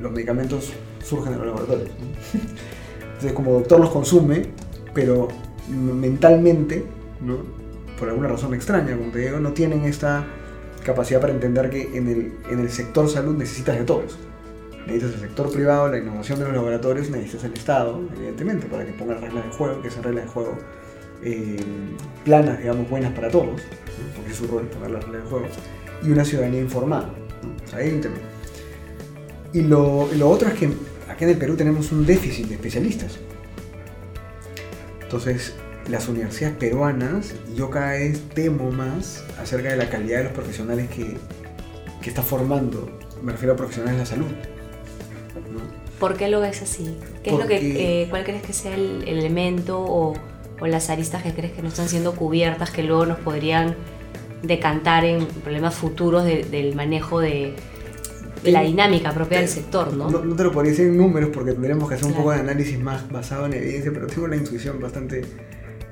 los 0.00 0.10
medicamentos 0.10 0.72
surgen 1.04 1.32
de 1.32 1.38
los 1.38 1.46
laboratorios. 1.48 1.90
¿no? 1.90 2.06
Entonces 3.08 3.32
como 3.34 3.52
doctor 3.52 3.80
los 3.80 3.90
consume, 3.90 4.46
pero 4.94 5.28
mentalmente, 5.68 6.84
¿no? 7.20 7.63
Por 7.98 8.08
alguna 8.08 8.28
razón 8.28 8.54
extraña, 8.54 8.96
como 8.96 9.10
te 9.10 9.20
digo, 9.20 9.40
no 9.40 9.52
tienen 9.52 9.84
esta 9.84 10.26
capacidad 10.84 11.20
para 11.20 11.32
entender 11.32 11.70
que 11.70 11.96
en 11.96 12.08
el, 12.08 12.32
en 12.50 12.60
el 12.60 12.70
sector 12.70 13.08
salud 13.08 13.36
necesitas 13.36 13.78
de 13.78 13.84
todos. 13.84 14.18
Necesitas 14.86 15.14
el 15.14 15.20
sector 15.20 15.50
privado, 15.50 15.88
la 15.88 15.98
innovación 15.98 16.38
de 16.38 16.44
los 16.44 16.54
laboratorios, 16.54 17.08
necesitas 17.08 17.44
el 17.44 17.54
Estado, 17.54 18.00
evidentemente, 18.16 18.66
para 18.66 18.84
que 18.84 18.92
ponga 18.92 19.14
reglas 19.14 19.44
de 19.44 19.50
juego, 19.50 19.80
que 19.80 19.88
esas 19.88 20.04
reglas 20.04 20.24
de 20.24 20.30
juego 20.30 20.58
eh, 21.22 21.56
planas, 22.24 22.58
digamos, 22.58 22.88
buenas 22.90 23.12
para 23.12 23.30
todos, 23.30 23.62
porque 24.14 24.30
es 24.30 24.36
su 24.36 24.46
rol 24.46 24.66
poner 24.66 24.90
las 24.90 25.04
reglas 25.04 25.24
de 25.24 25.30
juego, 25.30 25.46
y 26.02 26.10
una 26.10 26.24
ciudadanía 26.24 26.60
informada. 26.60 27.10
¿no? 27.42 27.64
O 27.64 27.68
sea, 27.68 27.80
lo, 29.54 30.08
y 30.12 30.18
lo 30.18 30.28
otro 30.28 30.48
es 30.48 30.54
que 30.54 30.66
aquí 31.08 31.24
en 31.24 31.30
el 31.30 31.38
Perú 31.38 31.56
tenemos 31.56 31.90
un 31.92 32.04
déficit 32.04 32.48
de 32.48 32.54
especialistas. 32.56 33.18
Entonces, 35.00 35.54
las 35.88 36.08
universidades 36.08 36.56
peruanas, 36.56 37.34
yo 37.54 37.70
cada 37.70 37.92
vez 37.92 38.20
temo 38.34 38.70
más 38.70 39.22
acerca 39.40 39.70
de 39.70 39.76
la 39.76 39.88
calidad 39.90 40.18
de 40.18 40.24
los 40.24 40.32
profesionales 40.32 40.88
que, 40.90 41.16
que 42.00 42.08
está 42.08 42.22
formando. 42.22 42.98
Me 43.22 43.32
refiero 43.32 43.54
a 43.54 43.56
profesionales 43.56 43.96
de 43.96 44.02
la 44.04 44.06
salud. 44.06 44.26
¿no? 45.52 45.60
¿Por 45.98 46.16
qué 46.16 46.28
lo 46.28 46.40
ves 46.40 46.62
así? 46.62 46.96
¿Qué 47.22 47.30
es 47.30 47.38
lo 47.38 47.46
que, 47.46 48.02
eh, 48.02 48.06
¿Cuál 48.10 48.24
crees 48.24 48.42
que 48.42 48.52
sea 48.52 48.74
el, 48.74 49.04
el 49.06 49.18
elemento 49.18 49.80
o, 49.80 50.14
o 50.60 50.66
las 50.66 50.90
aristas 50.90 51.22
que 51.22 51.32
crees 51.32 51.52
que 51.52 51.62
no 51.62 51.68
están 51.68 51.88
siendo 51.88 52.14
cubiertas 52.14 52.70
que 52.70 52.82
luego 52.82 53.06
nos 53.06 53.18
podrían 53.18 53.74
decantar 54.42 55.04
en 55.04 55.26
problemas 55.26 55.74
futuros 55.74 56.24
de- 56.24 56.44
del 56.44 56.74
manejo 56.74 57.20
de, 57.20 57.54
de 58.42 58.50
la 58.52 58.60
dinámica 58.62 59.12
propia 59.12 59.38
del 59.38 59.48
sector, 59.48 59.94
¿no? 59.94 60.10
No, 60.10 60.22
no 60.24 60.36
te 60.36 60.42
lo 60.44 60.52
podría 60.52 60.72
decir 60.72 60.86
en 60.88 60.98
números 60.98 61.30
porque 61.32 61.52
tendremos 61.52 61.88
que 61.88 61.94
hacer 61.94 62.06
un 62.06 62.12
Claro. 62.12 62.24
poco 62.24 62.34
de 62.34 62.40
análisis 62.40 62.78
más 62.78 63.10
basado 63.10 63.46
en 63.46 63.54
evidencia, 63.54 63.90
pero 63.94 64.06
tengo 64.06 64.26
la 64.28 64.36
intuición 64.36 64.78
bastante 64.80 65.22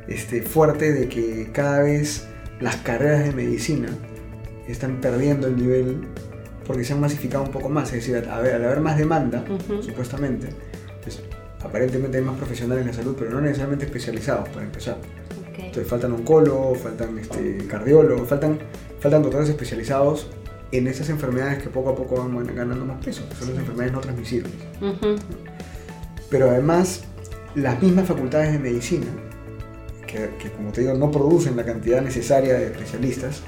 este, 0.09 0.43
fuerte 0.43 0.93
de 0.93 1.09
que 1.09 1.51
cada 1.53 1.81
vez 1.81 2.27
las 2.61 2.77
carreras 2.77 3.25
de 3.25 3.33
medicina 3.33 3.89
están 4.69 5.01
perdiendo 5.01 5.47
el 5.49 5.57
nivel 5.57 6.03
porque 6.67 6.85
se 6.85 6.93
han 6.93 7.01
masificado 7.01 7.45
un 7.45 7.51
poco 7.51 7.69
más. 7.69 7.89
Es 7.93 8.07
decir, 8.07 8.29
a 8.29 8.41
ver, 8.41 8.55
al 8.55 8.65
haber 8.65 8.81
más 8.81 8.97
demanda, 8.97 9.45
Ujú. 9.49 9.83
supuestamente, 9.83 10.49
pues, 11.03 11.21
aparentemente 11.63 12.19
hay 12.19 12.25
más 12.25 12.37
profesionales 12.37 12.83
en 12.83 12.89
la 12.89 12.95
salud, 12.95 13.17
pero 13.19 13.31
no 13.31 13.41
necesariamente 13.41 13.85
especializados 13.87 14.49
para 14.51 14.65
empezar. 14.65 14.97
Ok. 15.51 15.59
Entonces 15.59 15.89
faltan 15.89 16.13
oncólogos, 16.13 16.79
faltan 16.79 17.19
este, 17.19 17.67
cardiólogos, 17.67 18.29
faltan, 18.29 18.59
faltan 19.01 19.23
doctores 19.23 19.49
especializados 19.49 20.31
en 20.71 20.87
esas 20.87 21.09
enfermedades 21.11 21.63
que 21.63 21.69
poco 21.69 21.91
a 21.91 21.95
poco 21.97 22.17
van 22.17 22.47
ganando 22.55 22.85
más 22.87 23.05
peso, 23.05 23.29
que 23.29 23.35
son 23.35 23.51
las 23.51 23.59
enfermedades 23.59 23.93
no 23.93 24.01
transmisibles. 24.01 24.53
Ujú. 24.81 25.17
Pero 26.31 26.51
además, 26.51 27.03
las 27.55 27.83
mismas 27.83 28.07
facultades 28.09 28.53
de 28.53 28.59
medicina, 28.59 29.07
que, 30.13 30.31
que, 30.39 30.51
como 30.53 30.71
te 30.73 30.83
digo 30.83 30.95
no 30.95 31.11
producen 31.11 31.57
la 31.57 31.65
cantidad 31.65 32.03
necesaria 32.03 32.55
de 32.55 32.67
especialistas, 32.67 33.43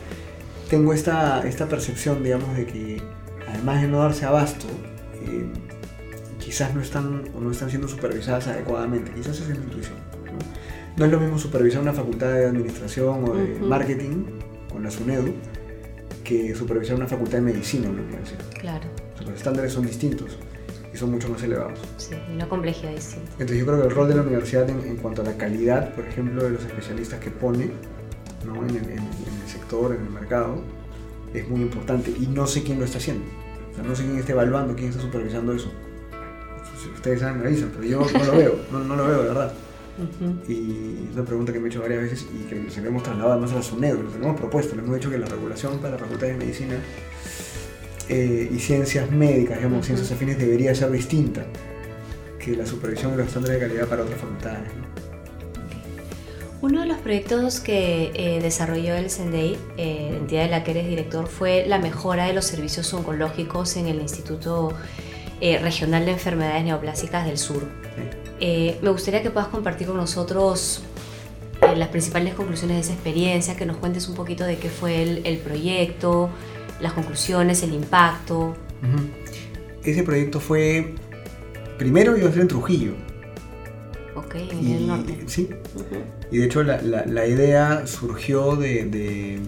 tengo 0.70 0.92
esta, 0.94 1.46
esta 1.46 1.68
percepción, 1.68 2.22
digamos, 2.24 2.56
de 2.56 2.66
que 2.66 3.02
además 3.48 3.82
de 3.82 3.88
no 3.88 3.98
darse 3.98 4.24
abasto, 4.24 4.66
eh, 5.14 5.44
quizás 6.38 6.74
no 6.74 6.80
están 6.80 7.24
o 7.36 7.40
no 7.40 7.50
están 7.50 7.68
siendo 7.68 7.86
supervisadas 7.88 8.48
adecuadamente. 8.48 9.12
Quizás 9.12 9.40
es 9.40 9.48
mi 9.48 9.56
intuición. 9.64 9.94
¿no? 10.24 10.38
No 10.96 11.04
es 11.04 11.12
lo 11.12 11.20
mismo 11.20 11.38
supervisar 11.38 11.82
una 11.82 11.92
facultad 11.92 12.32
de 12.32 12.46
administración 12.46 13.24
o 13.28 13.34
de 13.34 13.54
Ujú. 13.56 13.66
marketing 13.66 14.24
con 14.72 14.82
la 14.82 14.90
SUNEDU 14.90 15.34
que 16.24 16.54
supervisar 16.54 16.96
una 16.96 17.06
facultad 17.06 17.38
de 17.38 17.42
medicina, 17.42 17.88
decir. 18.20 18.38
Claro, 18.58 18.88
O 19.14 19.18
sea, 19.18 19.26
los 19.26 19.36
estándares 19.36 19.72
son 19.72 19.86
distintos 19.86 20.38
y 20.94 20.96
son 20.96 21.10
mucho 21.10 21.28
más 21.28 21.42
elevados. 21.42 21.78
sí, 21.96 22.14
una 22.32 22.48
complejidad 22.48 22.92
distinta. 22.92 23.28
Entonces 23.32 23.58
yo 23.58 23.66
creo 23.66 23.80
que 23.80 23.88
el 23.88 23.94
rol 23.94 24.08
de 24.08 24.14
la 24.14 24.22
universidad 24.22 24.70
en, 24.70 24.80
en 24.80 24.96
cuanto 24.96 25.22
a 25.22 25.24
la 25.24 25.36
calidad, 25.36 25.92
por 25.94 26.04
ejemplo, 26.06 26.44
de 26.44 26.50
los 26.50 26.64
especialistas 26.64 27.18
que 27.18 27.30
pone 27.30 27.70
¿no? 28.46 28.54
en, 28.62 28.70
el, 28.70 28.76
en 28.76 28.98
en 28.98 29.42
el 29.42 29.48
sector, 29.48 29.92
en 29.94 30.02
el 30.02 30.10
mercado, 30.10 30.62
es 31.34 31.48
muy 31.48 31.62
importante. 31.62 32.12
Y 32.18 32.28
no 32.28 32.46
sé 32.46 32.62
quién 32.62 32.78
lo 32.78 32.84
está 32.84 32.98
haciendo. 32.98 33.24
O 33.72 33.74
sea, 33.74 33.82
no 33.84 33.96
sé 33.96 34.04
quién 34.04 34.18
está 34.18 34.32
evaluando, 34.32 34.76
quién 34.76 34.90
está 34.90 35.02
supervisando 35.02 35.52
eso. 35.52 35.68
Si 36.80 36.88
ustedes 36.90 37.20
saben, 37.20 37.40
me 37.40 37.48
avisan, 37.48 37.70
pero 37.74 37.84
yo 37.84 38.06
no 38.18 38.24
lo 38.24 38.36
veo, 38.36 38.56
no, 38.70 38.78
no 38.80 38.96
lo 38.96 39.06
veo 39.06 39.22
de 39.22 39.28
verdad. 39.28 39.52
Ujú. 39.96 40.52
Y 40.52 41.08
es 41.10 41.16
una 41.16 41.24
pregunta 41.24 41.52
que 41.52 41.58
me 41.58 41.66
he 41.66 41.70
hecho 41.70 41.80
varias 41.80 42.02
veces 42.02 42.26
y 42.32 42.48
que 42.48 42.70
se 42.70 42.80
le 42.82 42.88
hemos 42.88 43.02
trasladado 43.02 43.32
además 43.32 43.52
a 43.52 43.56
la 43.56 43.62
SUNEDO, 43.62 44.02
lo 44.02 44.14
hemos 44.14 44.40
propuesto, 44.40 44.74
hemos 44.78 44.94
dicho 44.94 45.10
que 45.10 45.18
la 45.18 45.26
regulación 45.26 45.78
para 45.78 45.92
la 45.92 45.98
Facultad 45.98 46.26
de 46.28 46.34
Medicina 46.34 46.76
eh, 48.08 48.50
y 48.52 48.58
Ciencias 48.58 49.10
Médicas, 49.10 49.58
digamos, 49.58 49.86
ciencias 49.86 50.10
afines, 50.12 50.38
debería 50.38 50.74
ser 50.74 50.90
distinta 50.90 51.44
que 52.38 52.56
la 52.56 52.66
supervisión 52.66 53.14
y 53.14 53.16
los 53.16 53.28
estándares 53.28 53.60
de 53.60 53.66
calidad 53.66 53.88
para 53.88 54.02
otras 54.02 54.20
facultades. 54.20 54.70
¿no? 54.76 54.94
Uno 56.64 56.80
de 56.80 56.86
los 56.86 56.96
proyectos 56.96 57.60
que 57.60 58.10
eh, 58.14 58.40
desarrolló 58.40 58.94
el 58.94 59.10
SENDEI, 59.10 59.58
eh, 59.76 60.16
entidad 60.16 60.44
de 60.44 60.48
la 60.48 60.64
que 60.64 60.70
eres 60.70 60.86
director, 60.86 61.26
fue 61.26 61.66
la 61.66 61.78
mejora 61.78 62.26
de 62.26 62.32
los 62.32 62.46
servicios 62.46 62.92
oncológicos 62.94 63.76
en 63.76 63.86
el 63.86 64.00
Instituto 64.00 64.72
eh, 65.42 65.58
Regional 65.58 66.06
de 66.06 66.12
Enfermedades 66.12 66.64
Neoplásicas 66.64 67.26
del 67.26 67.36
Sur. 67.36 67.68
Eh, 68.40 68.78
me 68.80 68.88
gustaría 68.88 69.22
que 69.22 69.30
puedas 69.30 69.50
compartir 69.50 69.88
con 69.88 69.98
nosotros 69.98 70.82
las 71.76 71.88
principales 71.88 72.32
conclusiones 72.32 72.76
de 72.78 72.80
esa 72.80 72.92
experiencia, 72.94 73.56
que 73.56 73.66
nos 73.66 73.76
cuentes 73.76 74.08
un 74.08 74.14
poquito 74.14 74.44
de 74.44 74.56
qué 74.56 74.70
fue 74.70 75.02
el, 75.02 75.26
el 75.26 75.36
proyecto, 75.38 76.30
las 76.80 76.92
conclusiones, 76.92 77.62
el 77.62 77.72
impacto. 77.74 78.54
Ujú. 78.82 79.08
Ese 79.82 80.02
proyecto 80.02 80.40
fue, 80.40 80.94
primero 81.78 82.16
iba 82.16 82.28
a 82.28 82.32
ser 82.32 82.42
en 82.42 82.48
Trujillo. 82.48 82.92
Ok, 84.16 84.34
en 84.36 84.66
Y, 84.68 84.72
el 84.74 84.86
norte. 84.86 85.18
Sí, 85.26 85.50
Ujú. 85.74 85.84
y 86.30 86.38
de 86.38 86.44
hecho 86.46 86.62
la, 86.62 86.80
la- 86.82 87.04
la 87.04 87.26
idea 87.26 87.86
surgió 87.86 88.56
de, 88.56 88.84
de- 88.84 89.40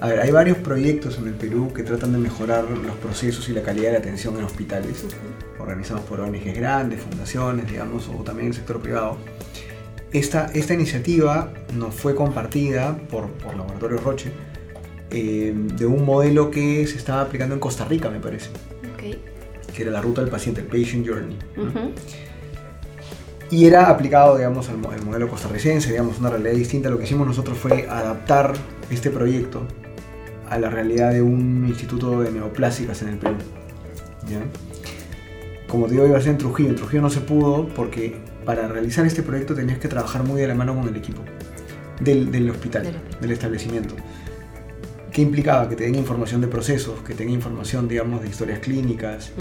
A 0.00 0.06
ver, 0.08 0.20
hay 0.20 0.30
varios 0.30 0.58
proyectos 0.58 1.18
en 1.18 1.26
el 1.26 1.34
Perú 1.34 1.72
que 1.74 1.82
tratan 1.82 2.12
de 2.12 2.18
mejorar 2.18 2.64
los 2.70 2.96
procesos 2.98 3.48
y 3.48 3.52
la 3.52 3.62
calidad 3.62 3.90
de 3.92 3.96
atención 3.96 4.36
en 4.38 4.44
hospitales, 4.44 5.04
organizados 5.58 6.02
por 6.02 6.20
ONGs 6.20 6.54
grandes, 6.54 7.00
fundaciones, 7.02 7.68
digamos, 7.68 8.08
o 8.08 8.22
también 8.22 8.48
el 8.48 8.54
sector 8.54 8.80
privado. 8.80 9.16
Esta, 10.12 10.46
esta 10.54 10.72
iniciativa 10.74 11.52
nos 11.74 11.94
fue 11.94 12.14
compartida 12.14 12.96
por, 13.10 13.26
por 13.32 13.56
Laboratorio 13.56 13.98
Roche 13.98 14.30
eh, 15.10 15.54
de 15.54 15.86
un 15.86 16.04
modelo 16.04 16.50
que 16.50 16.86
se 16.86 16.96
estaba 16.96 17.22
aplicando 17.22 17.54
en 17.54 17.60
Costa 17.60 17.84
Rica, 17.84 18.10
me 18.10 18.20
parece, 18.20 18.50
Ok. 18.94 19.16
que 19.74 19.82
era 19.82 19.90
la 19.90 20.00
ruta 20.00 20.20
del 20.20 20.30
paciente, 20.30 20.60
el 20.60 20.66
Patient 20.66 21.06
Journey. 21.06 21.38
¿no? 21.56 21.62
Ujú. 21.64 21.92
Y 23.50 23.64
era 23.64 23.88
aplicado, 23.88 24.36
digamos, 24.36 24.68
al, 24.68 24.76
al 24.92 25.02
modelo 25.04 25.28
costarricense, 25.28 25.90
digamos, 25.90 26.18
una 26.18 26.28
realidad 26.30 26.52
distinta. 26.54 26.90
Lo 26.90 26.98
que 26.98 27.04
hicimos 27.04 27.26
nosotros 27.26 27.56
fue 27.56 27.86
adaptar 27.88 28.52
este 28.90 29.08
proyecto 29.10 29.62
a 30.50 30.58
la 30.58 30.68
realidad 30.68 31.12
de 31.12 31.22
un 31.22 31.64
instituto 31.66 32.20
de 32.20 32.30
neoplásicas 32.30 33.00
en 33.02 33.08
el 33.08 33.16
Perú. 33.18 33.36
¿ya? 34.28 34.40
Como 35.66 35.86
te 35.86 35.92
digo, 35.92 36.06
iba 36.06 36.18
a 36.18 36.20
ser 36.20 36.32
en 36.32 36.38
Trujillo. 36.38 36.68
En 36.70 36.76
Trujillo 36.76 37.00
no 37.02 37.10
se 37.10 37.20
pudo 37.20 37.68
porque 37.68 38.16
para 38.44 38.68
realizar 38.68 39.06
este 39.06 39.22
proyecto 39.22 39.54
tenías 39.54 39.78
que 39.78 39.88
trabajar 39.88 40.24
muy 40.24 40.40
de 40.42 40.48
la 40.48 40.54
mano 40.54 40.74
con 40.74 40.86
el 40.88 40.96
equipo 40.96 41.22
del, 42.00 42.30
del 42.30 42.48
hospital, 42.50 42.82
Del 42.84 42.96
hospital. 42.96 43.20
del 43.20 43.30
establecimiento. 43.32 43.94
¿Qué 45.18 45.22
implicaba? 45.22 45.68
Que 45.68 45.74
te 45.74 45.82
den 45.82 45.96
información 45.96 46.40
de 46.40 46.46
procesos, 46.46 47.00
que 47.02 47.12
tenga 47.12 47.32
información, 47.32 47.88
digamos, 47.88 48.22
de 48.22 48.28
historias 48.28 48.60
clínicas, 48.60 49.32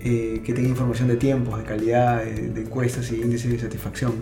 eh, 0.00 0.40
que 0.42 0.54
tenga 0.54 0.70
información 0.70 1.06
de 1.06 1.16
tiempos, 1.16 1.58
de 1.58 1.64
calidad, 1.64 2.24
de, 2.24 2.48
de 2.48 2.60
encuestas 2.62 3.12
y 3.12 3.16
índices 3.20 3.50
de 3.52 3.58
satisfacción. 3.58 4.14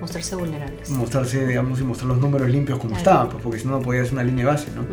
Mostrarse 0.00 0.34
vulnerables. 0.34 0.88
Mostrarse, 0.88 1.46
digamos, 1.46 1.78
y 1.82 1.84
mostrar 1.84 2.08
los 2.08 2.18
números 2.18 2.48
limpios 2.48 2.78
como 2.78 2.92
Claro. 2.94 2.98
estaban, 3.02 3.28
pues, 3.28 3.42
porque 3.42 3.58
si 3.58 3.66
no, 3.66 3.72
no 3.72 3.82
podías 3.82 4.10
una 4.10 4.24
línea 4.24 4.46
base, 4.46 4.68
¿no? 4.74 4.86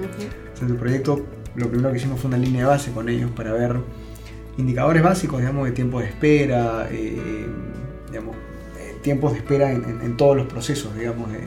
El 0.67 0.75
proyecto, 0.75 1.25
lo 1.55 1.69
primero 1.69 1.89
que 1.93 1.99
hicimos 1.99 2.19
fue 2.19 2.27
una 2.27 2.37
línea 2.37 2.67
base 2.67 2.91
con 2.91 3.07
ellos 3.07 3.31
para 3.31 3.53
ver 3.53 3.77
indicadores 4.57 5.01
básicos, 5.03 5.39
digamos, 5.39 5.63
de 5.67 5.71
tiempo 5.71 6.01
de 6.01 6.07
espera, 6.07 6.89
eh, 6.91 7.47
digamos, 8.09 8.35
eh, 8.77 8.97
tiempos 9.01 9.31
de 9.31 9.37
espera 9.37 9.71
en, 9.71 9.85
en- 9.85 10.01
en 10.01 10.17
todos 10.17 10.35
los 10.35 10.47
procesos, 10.47 10.93
digamos, 10.97 11.31
de, 11.31 11.39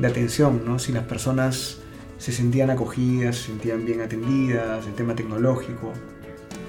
de 0.00 0.06
atención, 0.08 0.62
¿no? 0.66 0.80
Si 0.80 0.90
las 0.90 1.04
personas 1.04 1.78
se 2.24 2.32
sentían 2.32 2.70
acogidas, 2.70 3.36
se 3.36 3.48
sentían 3.48 3.84
bien 3.84 4.00
atendidas, 4.00 4.86
el 4.86 4.94
tema 4.94 5.14
tecnológico, 5.14 5.92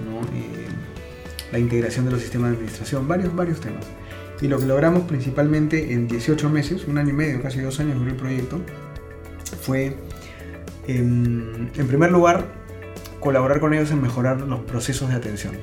¿no? 0.03 0.19
Eh, 0.37 0.67
la 1.49 1.59
integración 1.59 2.03
de 2.03 2.11
los 2.11 2.19
sistemas 2.19 2.49
de 2.49 2.55
administración, 2.57 3.07
varios, 3.07 3.33
varios 3.33 3.61
temas. 3.61 3.85
Y 4.41 4.49
lo 4.49 4.59
que 4.59 4.65
logramos 4.65 5.03
principalmente 5.03 5.93
en 5.93 6.09
18 6.09 6.49
meses, 6.49 6.85
un 6.89 6.97
año 6.97 7.11
y 7.11 7.13
medio, 7.13 7.41
casi 7.41 7.61
dos 7.61 7.79
años 7.79 7.97
duró 7.97 8.11
el 8.11 8.17
proyecto, 8.17 8.59
fue, 9.61 9.95
em, 10.87 11.69
en 11.73 11.87
primer 11.87 12.11
lugar, 12.11 12.47
colaborar 13.21 13.61
con 13.61 13.73
ellos 13.73 13.91
en 13.91 14.01
mejorar 14.01 14.41
los 14.41 14.59
procesos 14.59 15.07
de 15.07 15.15
atención. 15.15 15.53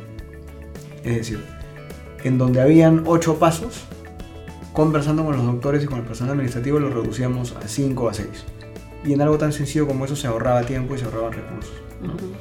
Es 1.05 1.17
decir, 1.17 1.45
en 2.25 2.39
donde 2.39 2.63
habían 2.63 3.03
ocho 3.05 3.39
pasos, 3.39 3.85
conversando 4.73 5.23
con 5.23 5.37
los 5.37 5.45
doctores 5.45 5.85
y 5.85 5.87
con 5.87 5.99
el 5.99 6.07
personal 6.07 6.33
administrativo 6.33 6.79
los 6.79 6.95
reducíamos 6.95 7.55
a 7.57 7.69
5 7.69 8.05
o 8.05 8.09
a 8.09 8.15
6. 8.15 8.47
Y 9.05 9.13
en 9.13 9.21
algo 9.23 9.37
tan 9.39 9.53
sencillo 9.53 9.87
como 9.87 10.05
eso 10.05 10.15
se 10.17 10.27
ahorraba 10.29 10.63
tiempo 10.63 10.95
y 10.95 10.99
se 10.99 11.05
ahorraban 11.05 11.33
recursos. 11.33 11.73
¿no? 12.03 12.15
Ujú. 12.15 12.33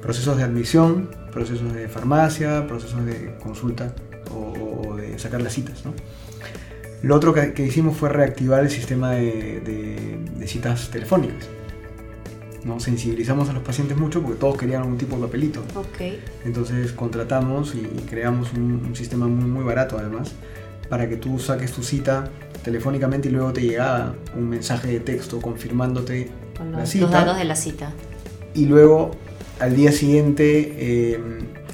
procesos 0.00 0.36
de 0.36 0.42
admisión, 0.42 1.10
procesos 1.32 1.72
de 1.72 1.88
farmacia, 1.88 2.66
procesos 2.66 3.04
de 3.06 3.36
consulta 3.42 3.94
o, 4.34 4.88
o 4.88 4.96
de 4.96 5.18
sacar 5.18 5.40
las 5.42 5.52
citas. 5.52 5.84
¿no? 5.84 5.92
Lo 7.02 7.16
otro 7.16 7.32
que, 7.34 7.52
que 7.52 7.64
hicimos 7.66 7.96
fue 7.96 8.08
reactivar 8.08 8.62
el 8.62 8.70
sistema 8.70 9.12
de, 9.12 9.60
de- 9.60 10.18
de 10.36 10.46
citas 10.48 10.88
telefónicas. 10.90 11.48
¿no? 12.64 12.78
Sensibilizamos 12.80 13.48
a 13.48 13.52
los 13.52 13.62
pacientes 13.62 13.96
mucho 13.96 14.22
porque 14.22 14.38
todos 14.38 14.56
querían 14.56 14.82
algún 14.82 14.96
tipo 14.98 15.16
de 15.16 15.22
papelito. 15.22 15.60
Ok. 15.74 16.18
Entonces 16.44 16.92
contratamos 16.92 17.74
y, 17.74 17.78
y 17.80 18.06
creamos 18.08 18.52
un, 18.54 18.84
un 18.86 18.94
sistema 18.96 19.26
muy, 19.26 19.48
muy 19.50 19.64
barato 19.64 19.98
además 19.98 20.32
para 20.92 21.08
que 21.08 21.16
tú 21.16 21.38
saques 21.38 21.72
tu 21.72 21.82
cita 21.82 22.24
telefónicamente 22.62 23.30
y 23.30 23.32
luego 23.32 23.50
te 23.54 23.62
llegaba 23.62 24.14
un 24.36 24.46
mensaje 24.46 24.88
de 24.88 25.00
texto 25.00 25.40
confirmándote 25.40 26.28
Con 26.54 26.70
la 26.70 26.80
los, 26.80 26.88
cita 26.90 27.04
los 27.04 27.10
datos 27.10 27.38
de 27.38 27.44
la 27.44 27.56
cita. 27.56 27.92
y 28.52 28.66
luego 28.66 29.12
al 29.58 29.74
día 29.74 29.90
siguiente, 29.90 30.74
eh, 30.76 31.18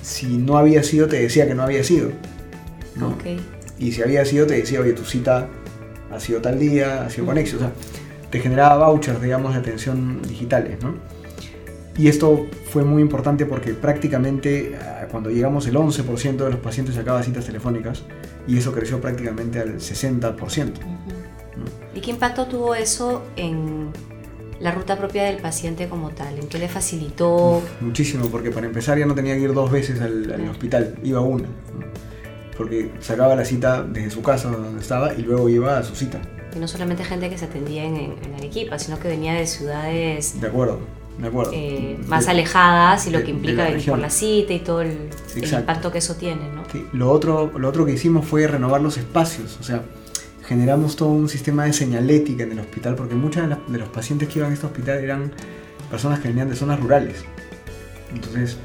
si 0.02 0.38
no 0.38 0.56
había 0.56 0.84
sido, 0.84 1.08
te 1.08 1.20
decía 1.20 1.48
que 1.48 1.56
no 1.56 1.64
había 1.64 1.82
sido. 1.82 2.12
¿no? 2.94 3.08
Ok. 3.08 3.24
Y 3.80 3.90
si 3.90 4.02
había 4.02 4.24
sido, 4.24 4.46
te 4.46 4.54
decía, 4.54 4.78
oye, 4.78 4.92
tu 4.92 5.02
cita 5.04 5.48
ha 6.12 6.20
sido 6.20 6.40
tal 6.40 6.60
día, 6.60 7.04
ha 7.04 7.10
sido 7.10 7.26
con 7.26 7.38
éxito. 7.38 7.56
O 7.56 7.60
sea, 7.62 7.72
te 8.30 8.38
generaba 8.38 8.86
vouchers, 8.86 9.20
digamos, 9.20 9.52
de 9.52 9.58
atención 9.58 10.22
digitales, 10.22 10.80
¿no? 10.80 10.94
Y 11.96 12.06
esto 12.06 12.46
fue 12.70 12.84
muy 12.84 13.02
importante 13.02 13.46
porque 13.46 13.74
prácticamente 13.74 14.78
ah, 14.80 15.08
cuando 15.10 15.28
llegamos 15.28 15.66
el 15.66 15.74
11% 15.74 16.36
de 16.36 16.50
los 16.50 16.60
pacientes 16.60 16.94
sacaba 16.94 17.20
citas 17.24 17.46
telefónicas 17.46 18.04
y 18.48 18.58
eso 18.58 18.72
creció 18.72 19.00
prácticamente 19.00 19.60
al 19.60 19.76
60%. 19.78 20.72
Ujú. 20.78 20.78
¿Y 21.94 22.00
qué 22.00 22.10
impacto 22.10 22.46
tuvo 22.46 22.74
eso 22.74 23.22
en 23.36 23.90
la 24.60 24.72
ruta 24.72 24.96
propia 24.96 25.24
del 25.24 25.36
paciente 25.38 25.88
como 25.88 26.10
tal? 26.10 26.38
¿En 26.38 26.48
qué 26.48 26.58
le 26.58 26.68
facilitó? 26.68 27.62
Muchísimo, 27.80 28.26
porque 28.26 28.50
para 28.50 28.66
empezar 28.66 28.98
ya 28.98 29.06
no 29.06 29.14
tenía 29.14 29.34
que 29.34 29.42
ir 29.42 29.52
dos 29.52 29.70
veces 29.70 30.00
al, 30.00 30.18
al 30.22 30.24
Claro. 30.36 30.50
hospital, 30.50 30.94
iba 31.04 31.20
una. 31.20 31.44
¿no? 31.44 31.86
Porque 32.56 32.90
sacaba 33.00 33.36
la 33.36 33.44
cita 33.44 33.82
desde 33.84 34.10
su 34.10 34.22
casa 34.22 34.50
donde 34.50 34.80
estaba 34.80 35.14
y 35.14 35.22
luego 35.22 35.48
iba 35.48 35.78
a 35.78 35.84
su 35.84 35.94
cita. 35.94 36.20
Y 36.56 36.58
no 36.58 36.66
solamente 36.66 37.04
gente 37.04 37.28
que 37.30 37.38
se 37.38 37.44
atendía 37.44 37.84
en, 37.84 37.96
en 37.96 38.34
Arequipa, 38.36 38.78
sino 38.78 38.98
que 38.98 39.06
venía 39.08 39.34
de 39.34 39.46
ciudades 39.46 40.40
De 40.40 40.46
acuerdo, 40.48 40.80
acuerdo. 41.26 41.50
eh, 41.54 41.98
más 42.06 42.26
De- 42.26 42.30
alejadas 42.30 43.06
y 43.06 43.10
lo 43.10 43.18
de- 43.18 43.24
que 43.24 43.30
implica 43.32 43.64
la 43.64 43.68
ir 43.70 43.74
región. 43.76 43.94
por 43.94 44.00
la 44.00 44.10
cita 44.10 44.52
y 44.52 44.60
todo 44.60 44.82
el, 44.82 45.10
impacto 45.36 45.90
que 45.90 45.98
eso 45.98 46.14
tiene, 46.14 46.48
¿no? 46.54 46.62
Sí, 46.70 46.86
Lo, 46.92 47.10
otro, 47.10 47.50
lo 47.58 47.68
otro 47.68 47.84
que 47.84 47.92
hicimos 47.92 48.24
fue 48.26 48.46
renovar 48.46 48.80
los 48.80 48.96
espacios, 48.96 49.56
o 49.60 49.64
sea, 49.64 49.82
generamos 50.46 50.94
todo 50.96 51.08
un 51.10 51.28
sistema 51.28 51.64
de 51.64 51.72
señalética 51.72 52.44
en 52.44 52.52
el 52.52 52.60
hospital, 52.60 52.94
porque 52.94 53.14
muchos 53.14 53.42
de, 53.42 53.48
las- 53.48 53.58
de 53.68 53.78
los 53.78 53.88
pacientes 53.88 54.28
que 54.28 54.38
iban 54.38 54.52
a 54.52 54.54
este 54.54 54.66
hospital 54.66 54.98
eran 54.98 55.32
personas 55.90 56.20
que 56.20 56.28
venían 56.28 56.48
de 56.48 56.54
zonas 56.56 56.78
rurales. 56.80 57.16
Entonces, 58.14 58.56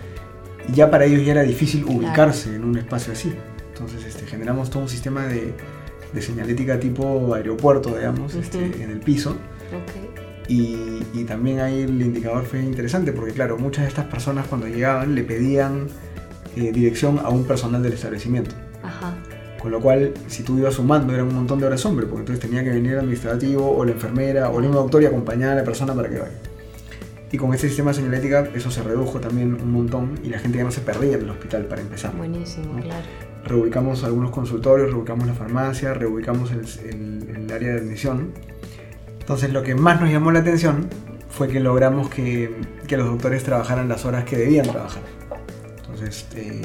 ya 0.73 0.89
para 0.89 1.05
ellos 1.05 1.25
ya 1.25 1.31
era 1.33 1.41
difícil 1.43 1.83
ubicarse 1.85 2.55
en 2.55 2.63
un 2.63 2.77
espacio 2.77 3.11
así. 3.13 3.33
Entonces, 3.73 4.05
este, 4.05 4.25
generamos 4.27 4.69
todo 4.69 4.83
un 4.83 4.89
sistema 4.89 5.25
de, 5.25 5.53
de 6.13 6.21
señalética 6.21 6.79
tipo 6.79 7.33
aeropuerto, 7.33 7.95
digamos, 7.95 8.35
este, 8.35 8.59
en 8.81 8.91
el 8.91 8.99
piso. 8.99 9.31
Ok. 9.31 10.12
Y, 10.47 11.01
y 11.13 11.23
también 11.25 11.59
ahí 11.61 11.81
el 11.83 12.01
indicador 12.01 12.45
fue 12.45 12.59
interesante 12.61 13.11
porque, 13.13 13.31
claro, 13.33 13.57
muchas 13.57 13.83
de 13.83 13.89
estas 13.89 14.05
personas 14.05 14.45
cuando 14.47 14.67
llegaban 14.67 15.15
le 15.15 15.23
pedían 15.23 15.87
eh, 16.55 16.71
dirección 16.71 17.19
a 17.19 17.29
un 17.29 17.45
personal 17.45 17.81
del 17.81 17.93
establecimiento. 17.93 18.53
Ajá. 18.83 19.15
Con 19.61 19.71
lo 19.71 19.79
cual, 19.79 20.13
si 20.27 20.43
tú 20.43 20.57
ibas 20.57 20.73
sumando, 20.73 21.13
era 21.13 21.23
un 21.23 21.33
montón 21.33 21.59
de 21.59 21.65
horas 21.65 21.85
hombre, 21.85 22.05
porque 22.05 22.19
entonces 22.21 22.41
tenía 22.45 22.63
que 22.65 22.71
venir 22.71 22.91
el 22.93 22.99
administrativo 22.99 23.71
o 23.73 23.85
la 23.85 23.91
enfermera 23.93 24.49
o 24.49 24.57
el 24.59 24.63
mismo 24.65 24.77
doctor 24.81 25.01
y 25.01 25.05
acompañar 25.05 25.51
a 25.51 25.55
la 25.55 25.63
persona 25.63 25.93
para 25.93 26.09
que 26.09 26.19
vaya. 26.19 26.33
Y 27.31 27.37
con 27.37 27.53
este 27.53 27.67
sistema 27.67 27.91
de 27.91 27.95
señalética 27.95 28.47
eso 28.53 28.69
se 28.69 28.83
redujo 28.83 29.19
también 29.21 29.53
un 29.55 29.71
montón 29.71 30.19
y 30.23 30.27
la 30.29 30.37
gente 30.39 30.57
ya 30.57 30.65
no 30.65 30.71
se 30.71 30.81
perdía 30.81 31.15
en 31.15 31.21
el 31.23 31.29
hospital 31.29 31.65
para 31.65 31.81
empezar. 31.81 32.13
Buenísimo, 32.15 32.73
¿no? 32.73 32.81
claro. 32.83 33.05
Reubicamos 33.45 34.03
algunos 34.03 34.29
consultorios, 34.31 34.91
reubicamos 34.91 35.25
la 35.27 35.33
farmacia, 35.33 35.93
reubicamos 35.93 36.51
el, 36.51 36.59
el- 36.89 37.35
el 37.35 37.51
área 37.51 37.73
de 37.73 37.79
admisión. 37.79 38.31
Entonces 39.23 39.53
lo 39.53 39.63
que 39.63 39.73
más 39.73 40.01
nos 40.01 40.11
llamó 40.11 40.31
la 40.31 40.39
atención 40.39 40.89
fue 41.29 41.47
que 41.47 41.61
logramos 41.61 42.09
que, 42.09 42.53
los 42.89 43.07
doctores 43.07 43.41
trabajaran 43.43 43.87
las 43.87 44.03
horas 44.03 44.25
que 44.25 44.35
debían 44.35 44.67
trabajar. 44.67 45.01
Entonces, 45.77 46.27
eh, 46.35 46.61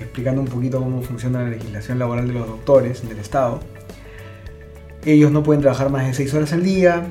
explicando 0.00 0.40
un 0.40 0.48
poquito 0.48 0.80
cómo 0.80 1.02
funciona 1.02 1.42
la 1.42 1.50
legislación 1.50 1.98
laboral 1.98 2.26
de 2.26 2.34
los 2.34 2.48
doctores 2.48 3.06
del 3.06 3.18
Estado, 3.18 3.60
ellos 5.04 5.30
no 5.30 5.42
pueden 5.42 5.60
trabajar 5.60 5.90
más 5.90 6.06
de 6.06 6.14
6 6.14 6.32
horas 6.32 6.52
al 6.54 6.62
día, 6.64 7.04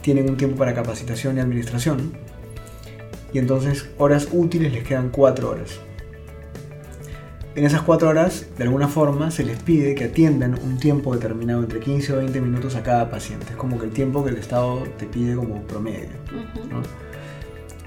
tienen 0.00 0.30
un 0.30 0.36
tiempo 0.36 0.56
para 0.56 0.74
capacitación 0.74 1.36
y 1.36 1.40
administración, 1.40 2.12
y 3.32 3.38
entonces 3.38 3.90
horas 3.98 4.28
útiles 4.30 4.72
les 4.72 4.84
quedan 4.84 5.10
4 5.10 5.50
horas. 5.50 5.80
En 7.56 7.64
esas 7.64 7.82
4 7.82 8.08
horas, 8.08 8.46
de 8.56 8.62
alguna 8.62 8.86
forma, 8.86 9.32
se 9.32 9.44
les 9.44 9.60
pide 9.60 9.96
que 9.96 10.04
atiendan 10.04 10.54
un 10.62 10.78
tiempo 10.78 11.12
determinado, 11.12 11.60
entre 11.62 11.80
15 11.80 12.12
o 12.12 12.16
20 12.18 12.40
minutos 12.40 12.76
a 12.76 12.84
cada 12.84 13.10
paciente. 13.10 13.46
Es 13.50 13.56
como 13.56 13.76
que 13.76 13.86
el 13.86 13.90
tiempo 13.90 14.22
que 14.22 14.30
el 14.30 14.36
Estado 14.36 14.84
te 14.98 15.06
pide 15.06 15.34
como 15.34 15.60
promedio. 15.62 16.10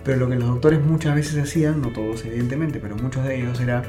Pero 0.04 0.18
lo 0.18 0.30
que 0.30 0.36
los 0.36 0.50
doctores 0.50 0.84
muchas 0.84 1.16
veces 1.16 1.42
hacían, 1.42 1.82
no 1.82 1.94
todos 1.94 2.26
evidentemente, 2.26 2.80
pero 2.82 2.98
muchos 2.98 3.24
de 3.24 3.40
ellos 3.40 3.62
era 3.62 3.84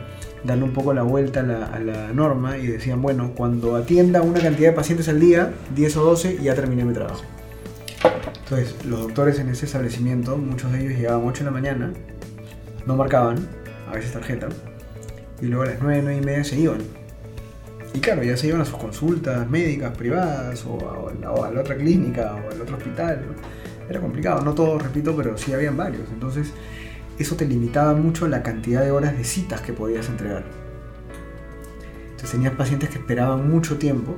darle 0.45 0.63
un 0.63 0.73
poco 0.73 0.95
la 0.95 1.03
vuelta 1.03 1.41
a 1.41 1.43
la, 1.43 1.67
a 1.67 1.81
la 1.81 2.13
norma 2.13 2.57
y 2.57 2.69
decían, 2.69 3.03
bueno, 3.03 3.33
cuando 3.35 3.75
atienda 3.75 4.23
una 4.23 4.39
cantidad 4.41 4.69
de 4.71 4.77
pacientes 4.77 5.09
al 5.09 5.19
día, 5.19 5.53
10 5.75 5.97
o 5.97 6.05
12, 6.05 6.39
ya 6.41 6.55
terminé 6.55 6.85
mi 6.85 6.95
trabajo. 6.95 7.25
Entonces, 8.45 8.77
los 8.85 9.01
doctores 9.01 9.41
en 9.41 9.49
ese 9.49 9.67
establecimiento, 9.67 10.37
muchos 10.37 10.71
de 10.71 10.83
ellos 10.83 10.93
llegaban 10.99 11.27
8 11.27 11.41
de 11.41 11.45
la 11.47 11.51
mañana, 11.51 11.93
no 12.87 12.95
marcaban, 12.95 13.49
a 13.91 13.95
veces 13.95 14.13
tarjeta, 14.13 14.49
y 15.41 15.47
luego 15.47 15.65
a 15.65 15.67
las 15.67 15.81
9, 15.81 16.01
9 16.03 16.19
y 16.21 16.25
media 16.25 16.45
se 16.45 16.59
iban. 16.59 16.79
Y 17.93 18.01
claro, 18.01 18.23
ya 18.23 18.37
se 18.37 18.49
iban 18.49 18.61
a 18.61 18.65
sus 18.65 18.77
consultas 18.77 19.49
médicas 19.49 19.97
privadas 19.97 20.65
o 20.67 20.79
a, 20.89 21.31
o 21.31 21.45
a 21.45 21.51
la 21.51 21.61
otra 21.61 21.77
clínica 21.77 22.35
o 22.35 22.53
al 22.53 22.61
otro 22.61 22.77
hospital. 22.77 23.25
era 23.89 24.01
complicado. 24.01 24.43
No 24.43 24.53
todos, 24.53 24.83
repito, 24.83 25.15
pero 25.17 25.39
sí 25.39 25.53
habían 25.53 25.77
varios. 25.77 26.09
Entonces, 26.13 26.53
eso 27.19 27.37
te 27.37 27.47
limitaba 27.47 27.95
mucho 27.95 28.27
la 28.27 28.43
cantidad 28.43 28.83
de 28.83 28.91
horas 28.91 29.17
de 29.17 29.25
citas 29.25 29.61
que 29.61 29.73
podías 29.73 30.09
entregar. 30.09 30.45
Entonces, 32.11 32.33
tenías 32.33 32.55
pacientes 32.55 32.89
que 32.89 32.99
esperaban 32.99 33.49
mucho 33.49 33.77
tiempo, 33.77 34.17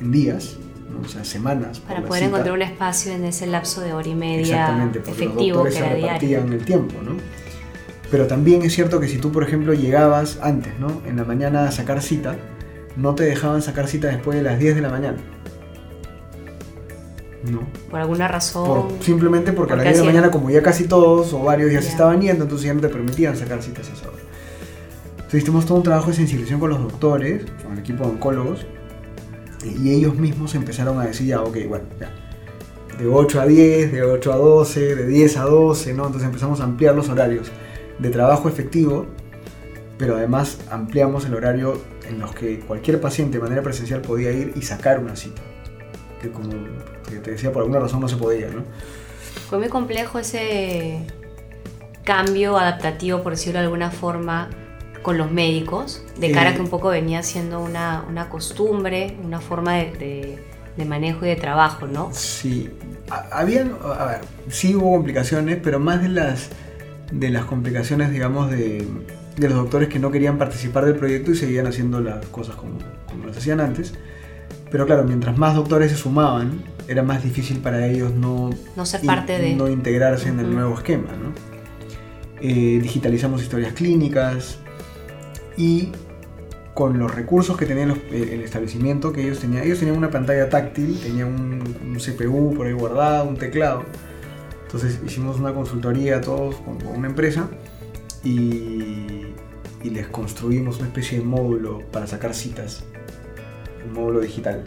en 0.00 0.10
días, 0.10 0.56
o 1.04 1.08
sea, 1.08 1.24
semanas. 1.24 1.80
Para 1.80 2.02
poder 2.02 2.24
encontrar 2.24 2.54
un 2.54 2.62
espacio 2.62 3.12
en 3.12 3.24
ese 3.24 3.46
lapso 3.46 3.80
de 3.80 3.92
hora 3.92 4.08
y 4.08 4.14
media 4.14 4.40
Exactamente, 4.40 4.98
efectivo 5.00 5.64
los 5.64 5.72
que 5.72 5.78
era 5.78 5.88
se 5.88 5.94
repartían 5.94 6.52
el 6.52 6.64
tiempo, 6.64 6.94
¿no? 7.02 7.41
Pero 8.12 8.26
también 8.26 8.60
es 8.60 8.74
cierto 8.74 9.00
que 9.00 9.08
si 9.08 9.16
tú, 9.16 9.32
por 9.32 9.42
ejemplo, 9.42 9.72
llegabas 9.72 10.38
antes, 10.42 10.78
¿no? 10.78 11.00
En 11.08 11.16
la 11.16 11.24
mañana 11.24 11.66
a 11.66 11.72
sacar 11.72 12.02
cita, 12.02 12.36
no 12.94 13.14
te 13.14 13.24
dejaban 13.24 13.62
sacar 13.62 13.88
cita 13.88 14.08
después 14.08 14.36
de 14.36 14.42
las 14.42 14.58
10 14.58 14.74
de 14.74 14.82
la 14.82 14.90
mañana. 14.90 15.16
No. 17.50 17.60
Por 17.90 18.00
alguna 18.00 18.28
razón. 18.28 18.98
simplemente 19.00 19.54
porque, 19.54 19.72
a 19.72 19.76
las 19.76 19.86
10 19.86 19.96
de 19.96 20.04
la 20.04 20.10
mañana, 20.10 20.30
como 20.30 20.50
ya 20.50 20.62
casi 20.62 20.84
todos 20.84 21.32
o 21.32 21.42
varios 21.42 21.72
ya 21.72 21.80
se 21.80 21.88
estaban 21.88 22.20
yendo, 22.20 22.44
entonces 22.44 22.66
ya 22.66 22.74
no 22.74 22.82
te 22.82 22.90
permitían 22.90 23.34
sacar 23.34 23.62
citas 23.62 23.88
a 23.88 23.94
esa 23.94 24.08
hora. 24.08 24.18
Entonces 25.16 25.42
hicimos 25.42 25.64
todo 25.64 25.78
un 25.78 25.84
trabajo 25.84 26.10
de 26.10 26.16
sensibilización 26.16 26.60
con 26.60 26.68
los 26.68 26.82
doctores, 26.82 27.46
con 27.62 27.72
el 27.72 27.78
equipo 27.78 28.04
de 28.04 28.10
oncólogos, 28.10 28.66
y 29.64 29.90
ellos 29.90 30.16
mismos 30.16 30.54
empezaron 30.54 31.00
a 31.00 31.06
decir, 31.06 31.28
ya, 31.28 31.40
ok, 31.40 31.56
bueno, 31.66 31.86
ya. 31.98 32.10
De 32.98 33.06
8 33.06 33.40
a 33.40 33.46
10, 33.46 33.90
de 33.90 34.02
8 34.02 34.32
a 34.34 34.36
12, 34.36 34.96
de 34.96 35.06
10 35.06 35.36
a 35.38 35.44
12, 35.44 35.94
¿no? 35.94 36.04
Entonces 36.04 36.26
empezamos 36.26 36.60
a 36.60 36.64
ampliar 36.64 36.94
los 36.94 37.08
horarios 37.08 37.50
de 37.98 38.10
trabajo 38.10 38.48
efectivo, 38.48 39.06
pero 39.98 40.16
además 40.16 40.58
ampliamos 40.70 41.26
el 41.26 41.34
horario 41.34 41.80
en 42.08 42.18
los 42.18 42.34
que 42.34 42.60
cualquier 42.60 43.00
paciente 43.00 43.38
de 43.38 43.44
manera 43.44 43.62
presencial 43.62 44.00
podía 44.00 44.32
ir 44.32 44.52
y 44.56 44.62
sacar 44.62 44.98
una 44.98 45.16
cita. 45.16 45.42
Que 46.20 46.30
como 46.30 46.50
te 47.04 47.30
decía, 47.30 47.52
por 47.52 47.62
alguna 47.62 47.80
razón 47.80 48.00
no 48.00 48.08
se 48.08 48.16
podía, 48.16 48.48
¿no? 48.48 48.62
Fue 49.48 49.58
muy 49.58 49.68
complejo 49.68 50.18
ese 50.18 51.06
cambio 52.04 52.56
adaptativo, 52.58 53.22
por 53.22 53.32
decirlo 53.32 53.60
de 53.60 53.66
alguna 53.66 53.90
forma, 53.90 54.50
con 55.02 55.18
los 55.18 55.30
médicos, 55.30 56.04
de 56.18 56.32
cara 56.32 56.50
a 56.50 56.54
que 56.54 56.60
un 56.60 56.68
poco 56.68 56.88
venía 56.88 57.22
siendo 57.22 57.60
una, 57.60 58.04
una 58.08 58.28
costumbre, 58.28 59.16
una 59.22 59.40
forma 59.40 59.74
de, 59.74 60.38
de, 60.76 60.84
manejo 60.84 61.26
y 61.26 61.28
de 61.28 61.36
trabajo, 61.36 61.86
¿no? 61.86 62.10
Sí, 62.12 62.70
habían, 63.30 63.76
a 63.84 64.04
ver, 64.04 64.20
sí 64.48 64.74
hubo 64.74 64.92
complicaciones, 64.92 65.58
pero 65.62 65.80
más 65.80 66.02
de 66.02 66.08
las 66.08 66.50
de 67.12 67.30
las 67.30 67.44
complicaciones, 67.44 68.10
digamos, 68.10 68.50
de, 68.50 68.86
de, 69.36 69.48
los 69.48 69.58
doctores 69.58 69.88
que 69.88 69.98
no 69.98 70.10
querían 70.10 70.38
participar 70.38 70.86
del 70.86 70.96
proyecto 70.96 71.30
y 71.30 71.36
seguían 71.36 71.66
haciendo 71.66 72.00
las 72.00 72.24
cosas 72.26 72.56
como, 72.56 72.78
como 73.06 73.26
las 73.26 73.36
hacían 73.36 73.60
antes. 73.60 73.94
Pero 74.70 74.86
claro, 74.86 75.04
mientras 75.04 75.36
más 75.36 75.54
doctores 75.54 75.92
se 75.92 75.98
sumaban, 75.98 76.62
era 76.88 77.02
más 77.02 77.22
difícil 77.22 77.58
para 77.58 77.86
ellos 77.86 78.12
no, 78.12 78.50
no 78.74 78.86
ser 78.86 79.02
parte 79.02 79.38
de... 79.38 79.54
No 79.54 79.68
integrarse 79.68 80.30
en 80.30 80.40
el 80.40 80.52
nuevo 80.52 80.74
esquema, 80.74 81.08
¿no? 81.12 81.32
Eh, 82.40 82.80
digitalizamos 82.82 83.42
historias 83.42 83.72
clínicas 83.74 84.58
y 85.56 85.92
con 86.74 86.98
los 86.98 87.14
recursos 87.14 87.56
que 87.56 87.66
tenía 87.66 87.84
el 87.84 88.40
establecimiento 88.40 89.12
que 89.12 89.22
ellos 89.22 89.40
tenían, 89.40 89.62
ellos 89.64 89.78
tenían 89.78 89.98
una 89.98 90.10
pantalla 90.10 90.48
táctil, 90.48 90.98
tenían 91.00 91.28
un, 91.28 91.62
un 91.90 91.96
CPU 91.98 92.54
por 92.54 92.66
ahí 92.66 92.72
guardado, 92.72 93.28
un 93.28 93.36
teclado, 93.36 93.84
entonces 94.72 95.00
hicimos 95.04 95.38
una 95.38 95.52
consultoría 95.52 96.22
todos 96.22 96.54
con, 96.56 96.78
una 96.86 97.06
empresa 97.06 97.46
y, 98.24 99.26
les 99.84 100.06
construimos 100.06 100.78
una 100.78 100.86
especie 100.86 101.18
de 101.18 101.24
módulo 101.24 101.80
para 101.90 102.06
sacar 102.06 102.34
citas, 102.34 102.82
un 103.86 103.92
módulo 103.92 104.20
digital. 104.20 104.64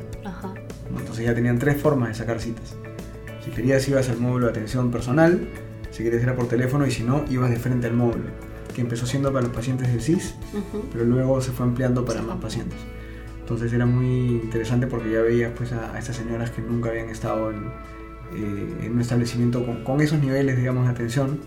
Entonces 0.96 1.26
ya 1.26 1.34
tenían 1.34 1.58
tres 1.58 1.82
formas 1.82 2.10
de 2.10 2.16
sacar 2.16 2.40
citas. 2.40 2.76
Si 3.44 3.50
querías 3.50 3.88
ibas 3.88 4.08
al 4.10 4.20
módulo 4.20 4.46
de 4.46 4.52
atención 4.52 4.92
personal, 4.92 5.48
si 5.90 6.04
querías 6.04 6.22
era 6.22 6.36
por 6.36 6.48
teléfono 6.48 6.86
y 6.86 6.92
si 6.92 7.04
no 7.04 7.26
ibas 7.32 7.50
de 7.50 7.56
frente 7.56 7.88
al 7.88 7.94
módulo, 7.94 8.26
que 8.76 8.82
empezó 8.82 9.08
siendo 9.08 9.34
para 9.34 9.48
los 9.48 9.56
pacientes 9.56 9.88
del 9.88 10.02
CIS, 10.02 10.36
pero 10.94 11.06
luego 11.06 11.42
se 11.42 11.52
fue 11.52 11.66
ampliando 11.66 12.06
para 12.06 12.22
más 12.22 12.38
pacientes. 12.38 12.78
Entonces 13.40 13.74
era 13.74 13.88
muy 13.88 14.42
interesante 14.44 14.86
porque 14.86 15.12
ya 15.12 15.22
veías 15.22 15.52
pues, 15.58 15.72
a 15.72 15.98
estas 15.98 16.18
señoras 16.18 16.52
que 16.52 16.62
nunca 16.62 16.90
habían 16.90 17.10
estado 17.10 17.50
en, 17.50 17.72
eh, 18.34 18.78
en 18.84 18.94
un 18.94 19.02
establecimiento 19.02 19.66
con, 19.84 20.02
esos 20.02 20.20
niveles, 20.20 20.58
digamos, 20.58 20.86
de 20.86 20.92
atención, 20.92 21.40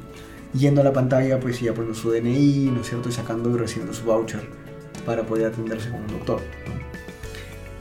yendo 0.55 0.81
a 0.81 0.85
la 0.85 0.93
pantalla, 0.93 1.41
pues 1.41 1.61
ya 1.61 1.75
poniendo 1.75 1.99
su 1.99 2.11
DNI, 2.11 2.71
¿no 2.75 2.81
es 2.81 2.89
cierto? 2.89 3.09
Y 3.09 3.13
sacando 3.13 3.51
y 3.51 3.59
recibiendo 3.59 3.93
su 3.93 4.05
voucher 4.05 4.43
para 5.05 5.25
poder 5.25 5.47
atenderse 5.47 5.91
con 5.91 6.01
un 6.01 6.07
doctor. 6.09 6.41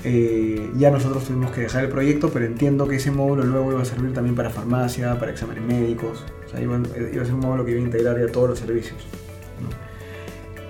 Eh, 0.03 0.71
ya 0.77 0.91
nosotros 0.91 1.25
tuvimos 1.25 1.51
que 1.51 1.61
dejar 1.61 1.83
el 1.83 1.89
proyecto, 1.89 2.29
pero 2.29 2.45
entiendo 2.45 2.87
que 2.87 2.95
ese 2.95 3.11
módulo 3.11 3.43
luego 3.43 3.71
iba 3.71 3.81
a 3.81 3.85
servir 3.85 4.13
también 4.13 4.35
para 4.35 4.49
farmacia, 4.49 5.17
para 5.19 5.31
exámenes 5.31 5.63
médicos, 5.63 6.23
o 6.45 6.49
sea, 6.49 6.61
iba, 6.61 6.77
a 6.77 7.25
ser 7.25 7.33
un 7.33 7.39
módulo 7.39 7.65
que 7.65 7.71
iba 7.71 7.81
a 7.81 7.83
integrar 7.83 8.19
ya 8.19 8.31
todos 8.31 8.49
los 8.49 8.59
servicios. 8.59 8.97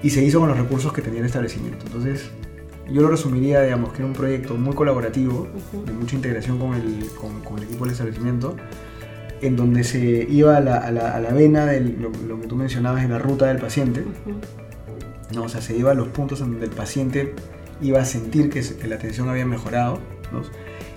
Y 0.01 0.11
se 0.11 0.23
hizo 0.23 0.39
con 0.39 0.49
los 0.49 0.57
recursos 0.57 0.93
que 0.93 1.01
tenía 1.01 1.19
el 1.19 1.25
establecimiento. 1.25 1.85
Entonces, 1.87 2.29
yo 2.89 3.01
lo 3.01 3.09
resumiría, 3.09 3.61
digamos, 3.61 3.91
que 3.91 3.97
era 3.97 4.05
un 4.05 4.13
proyecto 4.13 4.55
muy 4.55 4.73
colaborativo, 4.73 5.47
de 5.85 5.91
mucha 5.93 6.15
integración 6.15 6.57
con 6.59 6.73
el, 6.73 7.07
con, 7.43 7.57
el, 7.57 7.63
equipo 7.63 7.85
del 7.85 7.93
establecimiento, 7.93 8.55
en 9.41 9.55
donde 9.55 9.83
se 9.83 10.25
iba 10.29 10.57
a 10.57 10.59
la, 10.61 10.77
a 10.77 10.91
la, 10.91 11.15
a 11.15 11.19
la 11.19 11.31
vena 11.31 11.65
de 11.65 11.81
lo, 11.81 12.11
que 12.41 12.47
tú 12.47 12.55
mencionabas 12.55 13.03
en 13.03 13.11
la 13.11 13.19
ruta 13.19 13.47
del 13.47 13.57
paciente, 13.57 14.05
¿no? 15.33 15.43
o 15.43 15.49
sea, 15.49 15.61
se 15.61 15.77
iba 15.77 15.91
a 15.91 15.93
los 15.93 16.07
puntos 16.07 16.41
en 16.41 16.51
donde 16.51 16.65
el 16.65 16.71
paciente 16.71 17.33
iba 17.81 17.99
a 17.99 18.05
sentir 18.05 18.49
que, 18.49 18.61
que 18.61 18.87
la 18.87 18.95
atención 18.95 19.29
había 19.29 19.45
mejorado, 19.45 19.99
¿no? 20.31 20.41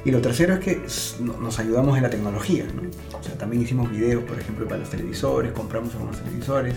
Y 0.05 0.11
lo 0.11 0.21
tercero 0.21 0.55
es 0.55 0.61
que 0.61 0.83
nos 1.21 1.59
ayudamos 1.59 1.97
en 1.97 2.03
la 2.03 2.11
tecnología, 2.11 2.65
¿no? 2.75 2.83
O 3.19 3.23
sea, 3.23 3.37
también 3.37 3.63
hicimos 3.63 3.91
videos, 3.91 4.25
por 4.25 4.39
ejemplo, 4.39 4.67
para 4.67 4.79
los 4.79 4.89
televisores, 4.89 5.53
compramos 5.53 5.95
algunos 5.95 6.19
televisores. 6.19 6.75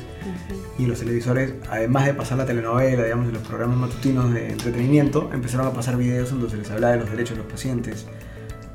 Y 0.77 0.85
los 0.85 0.99
televisores, 0.99 1.53
además 1.69 2.05
de 2.05 2.13
pasar 2.15 2.37
la 2.37 2.45
telenovela, 2.45 3.03
digamos, 3.03 3.31
los 3.31 3.41
programas 3.43 3.77
matutinos 3.77 4.33
de 4.33 4.49
entretenimiento, 4.49 5.29
empezaron 5.33 5.67
a 5.67 5.71
pasar 5.71 5.95
videos 5.95 6.31
donde 6.31 6.49
se 6.49 6.57
les 6.57 6.69
hablaba 6.69 6.93
de 6.93 6.99
los 6.99 7.09
derechos 7.09 7.37
de 7.37 7.43
los 7.43 7.51
pacientes, 7.51 8.07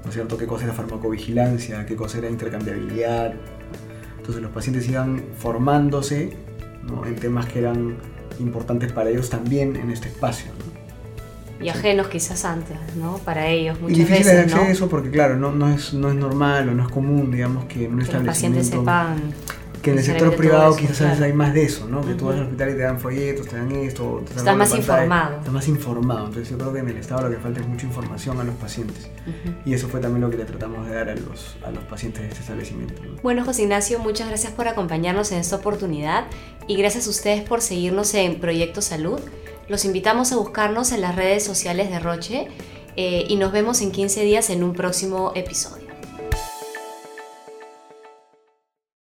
¿no 0.03 0.09
es 0.09 0.15
cierto? 0.15 0.39
¿Qué 0.39 0.47
cosa 0.47 0.65
era 0.65 0.73
farmacovigilancia? 0.73 1.85
¿Qué 1.85 1.95
cosa 1.95 2.19
era 2.19 2.31
intercambiabilidad? 2.31 3.35
Entonces 4.17 4.43
los 4.43 4.53
pacientes 4.53 4.89
iban 4.89 5.25
formándose 5.39 6.37
¿no? 6.85 7.05
en 7.05 7.17
temas 7.17 7.47
que 7.47 7.59
eran 7.59 7.97
importantes 8.39 8.93
para 8.93 9.11
ellos 9.11 9.29
también 9.29 9.77
en 9.77 9.91
este 9.91 10.09
espacio. 10.09 10.51
¿no? 10.59 10.68
Y 11.61 11.69
ajenos 11.69 12.09
quizás 12.09 12.45
antes, 12.45 12.77
¿no? 12.97 13.19
Para 13.19 13.49
ellos 13.49 13.81
muchas 13.81 13.99
y 13.99 14.01
difícil 14.01 14.27
veces, 14.27 14.53
de 14.53 14.61
acceso 14.61 14.89
porque 14.89 15.11
claro, 15.11 15.37
no, 15.37 15.53
no, 15.53 15.69
es, 15.69 15.93
no 15.93 16.09
es 16.09 16.15
normal 16.15 16.69
o 16.69 16.75
no 16.75 16.85
es 16.85 16.89
común, 16.89 17.31
digamos, 17.31 17.65
que 17.65 17.85
en 17.85 17.95
un 17.95 18.01
que 18.01 18.13
Los 18.13 18.25
pacientes 18.25 18.69
sepan 18.69 19.35
que 19.83 19.93
en 19.93 19.99
el 19.99 20.05
sector 20.05 20.35
privado 20.35 20.77
quizás 20.77 21.21
hay 21.21 21.33
más 21.33 21.55
de 21.55 21.65
eso, 21.65 21.87
¿no? 21.89 22.01
Que 22.05 22.15
tú 22.15 22.27
vas 22.27 22.37
al 22.37 22.45
hospital 22.45 22.71
y 22.71 22.73
te 22.73 22.79
dan 22.79 22.99
folletos, 22.99 23.47
te 23.47 23.57
dan 23.57 23.71
esto, 23.73 24.23
te 24.27 24.39
Estás 24.39 24.57
más 24.57 24.75
informado. 24.75 25.39
Estás 25.39 25.53
más 25.53 25.69
informado. 25.69 26.27
Entonces 26.27 26.51
yo 26.51 26.59
creo 26.59 26.73
que 26.73 26.79
en 26.81 26.89
el 26.89 26.97
Estado 26.97 27.29
lo 27.29 27.31
que 27.31 27.41
falta 27.41 27.61
es 27.61 27.67
mucha 27.67 27.87
información 27.87 28.41
a 28.41 28.45
los 28.45 28.55
pacientes. 28.57 29.09
Y 29.65 29.75
eso 29.75 29.89
fue 29.89 30.01
también 30.01 30.23
lo 30.23 30.31
que 30.31 30.37
le 30.37 30.45
tratamos 30.45 30.87
de 30.87 30.95
dar 30.95 31.09
a 31.09 31.15
los, 31.15 31.57
a 31.65 31.71
los 31.71 31.85
pacientes 31.85 32.23
de 32.23 32.29
este 32.29 32.41
establecimiento. 32.41 32.95
Bueno, 33.23 33.45
José 33.45 33.63
Ignacio, 33.63 33.99
muchas 33.99 34.29
gracias 34.29 34.53
por 34.53 34.69
acompañarnos 34.69 35.33
en 35.33 35.39
esta 35.39 35.57
oportunidad 35.57 36.25
y 36.67 36.77
gracias 36.77 37.07
a 37.07 37.11
ustedes 37.11 37.43
por 37.49 37.61
seguirnos 37.61 38.15
en 38.15 38.41
Proyecto 38.41 38.83
Salud. 38.83 39.21
Los 39.69 39.85
invitamos 39.85 40.33
a 40.33 40.37
buscarnos 40.37 40.93
en 40.93 41.03
las 41.03 41.15
redes 41.15 41.45
sociales 41.45 41.91
de 41.91 41.99
Roche 41.99 42.49
eh, 42.97 43.27
y 43.29 43.37
nos 43.37 43.53
vemos 43.53 43.83
en 43.83 43.93
15 43.93 44.23
días 44.23 44.49
en 44.49 44.65
un 44.65 44.73
próximo 44.73 45.33
episodio. 45.35 45.78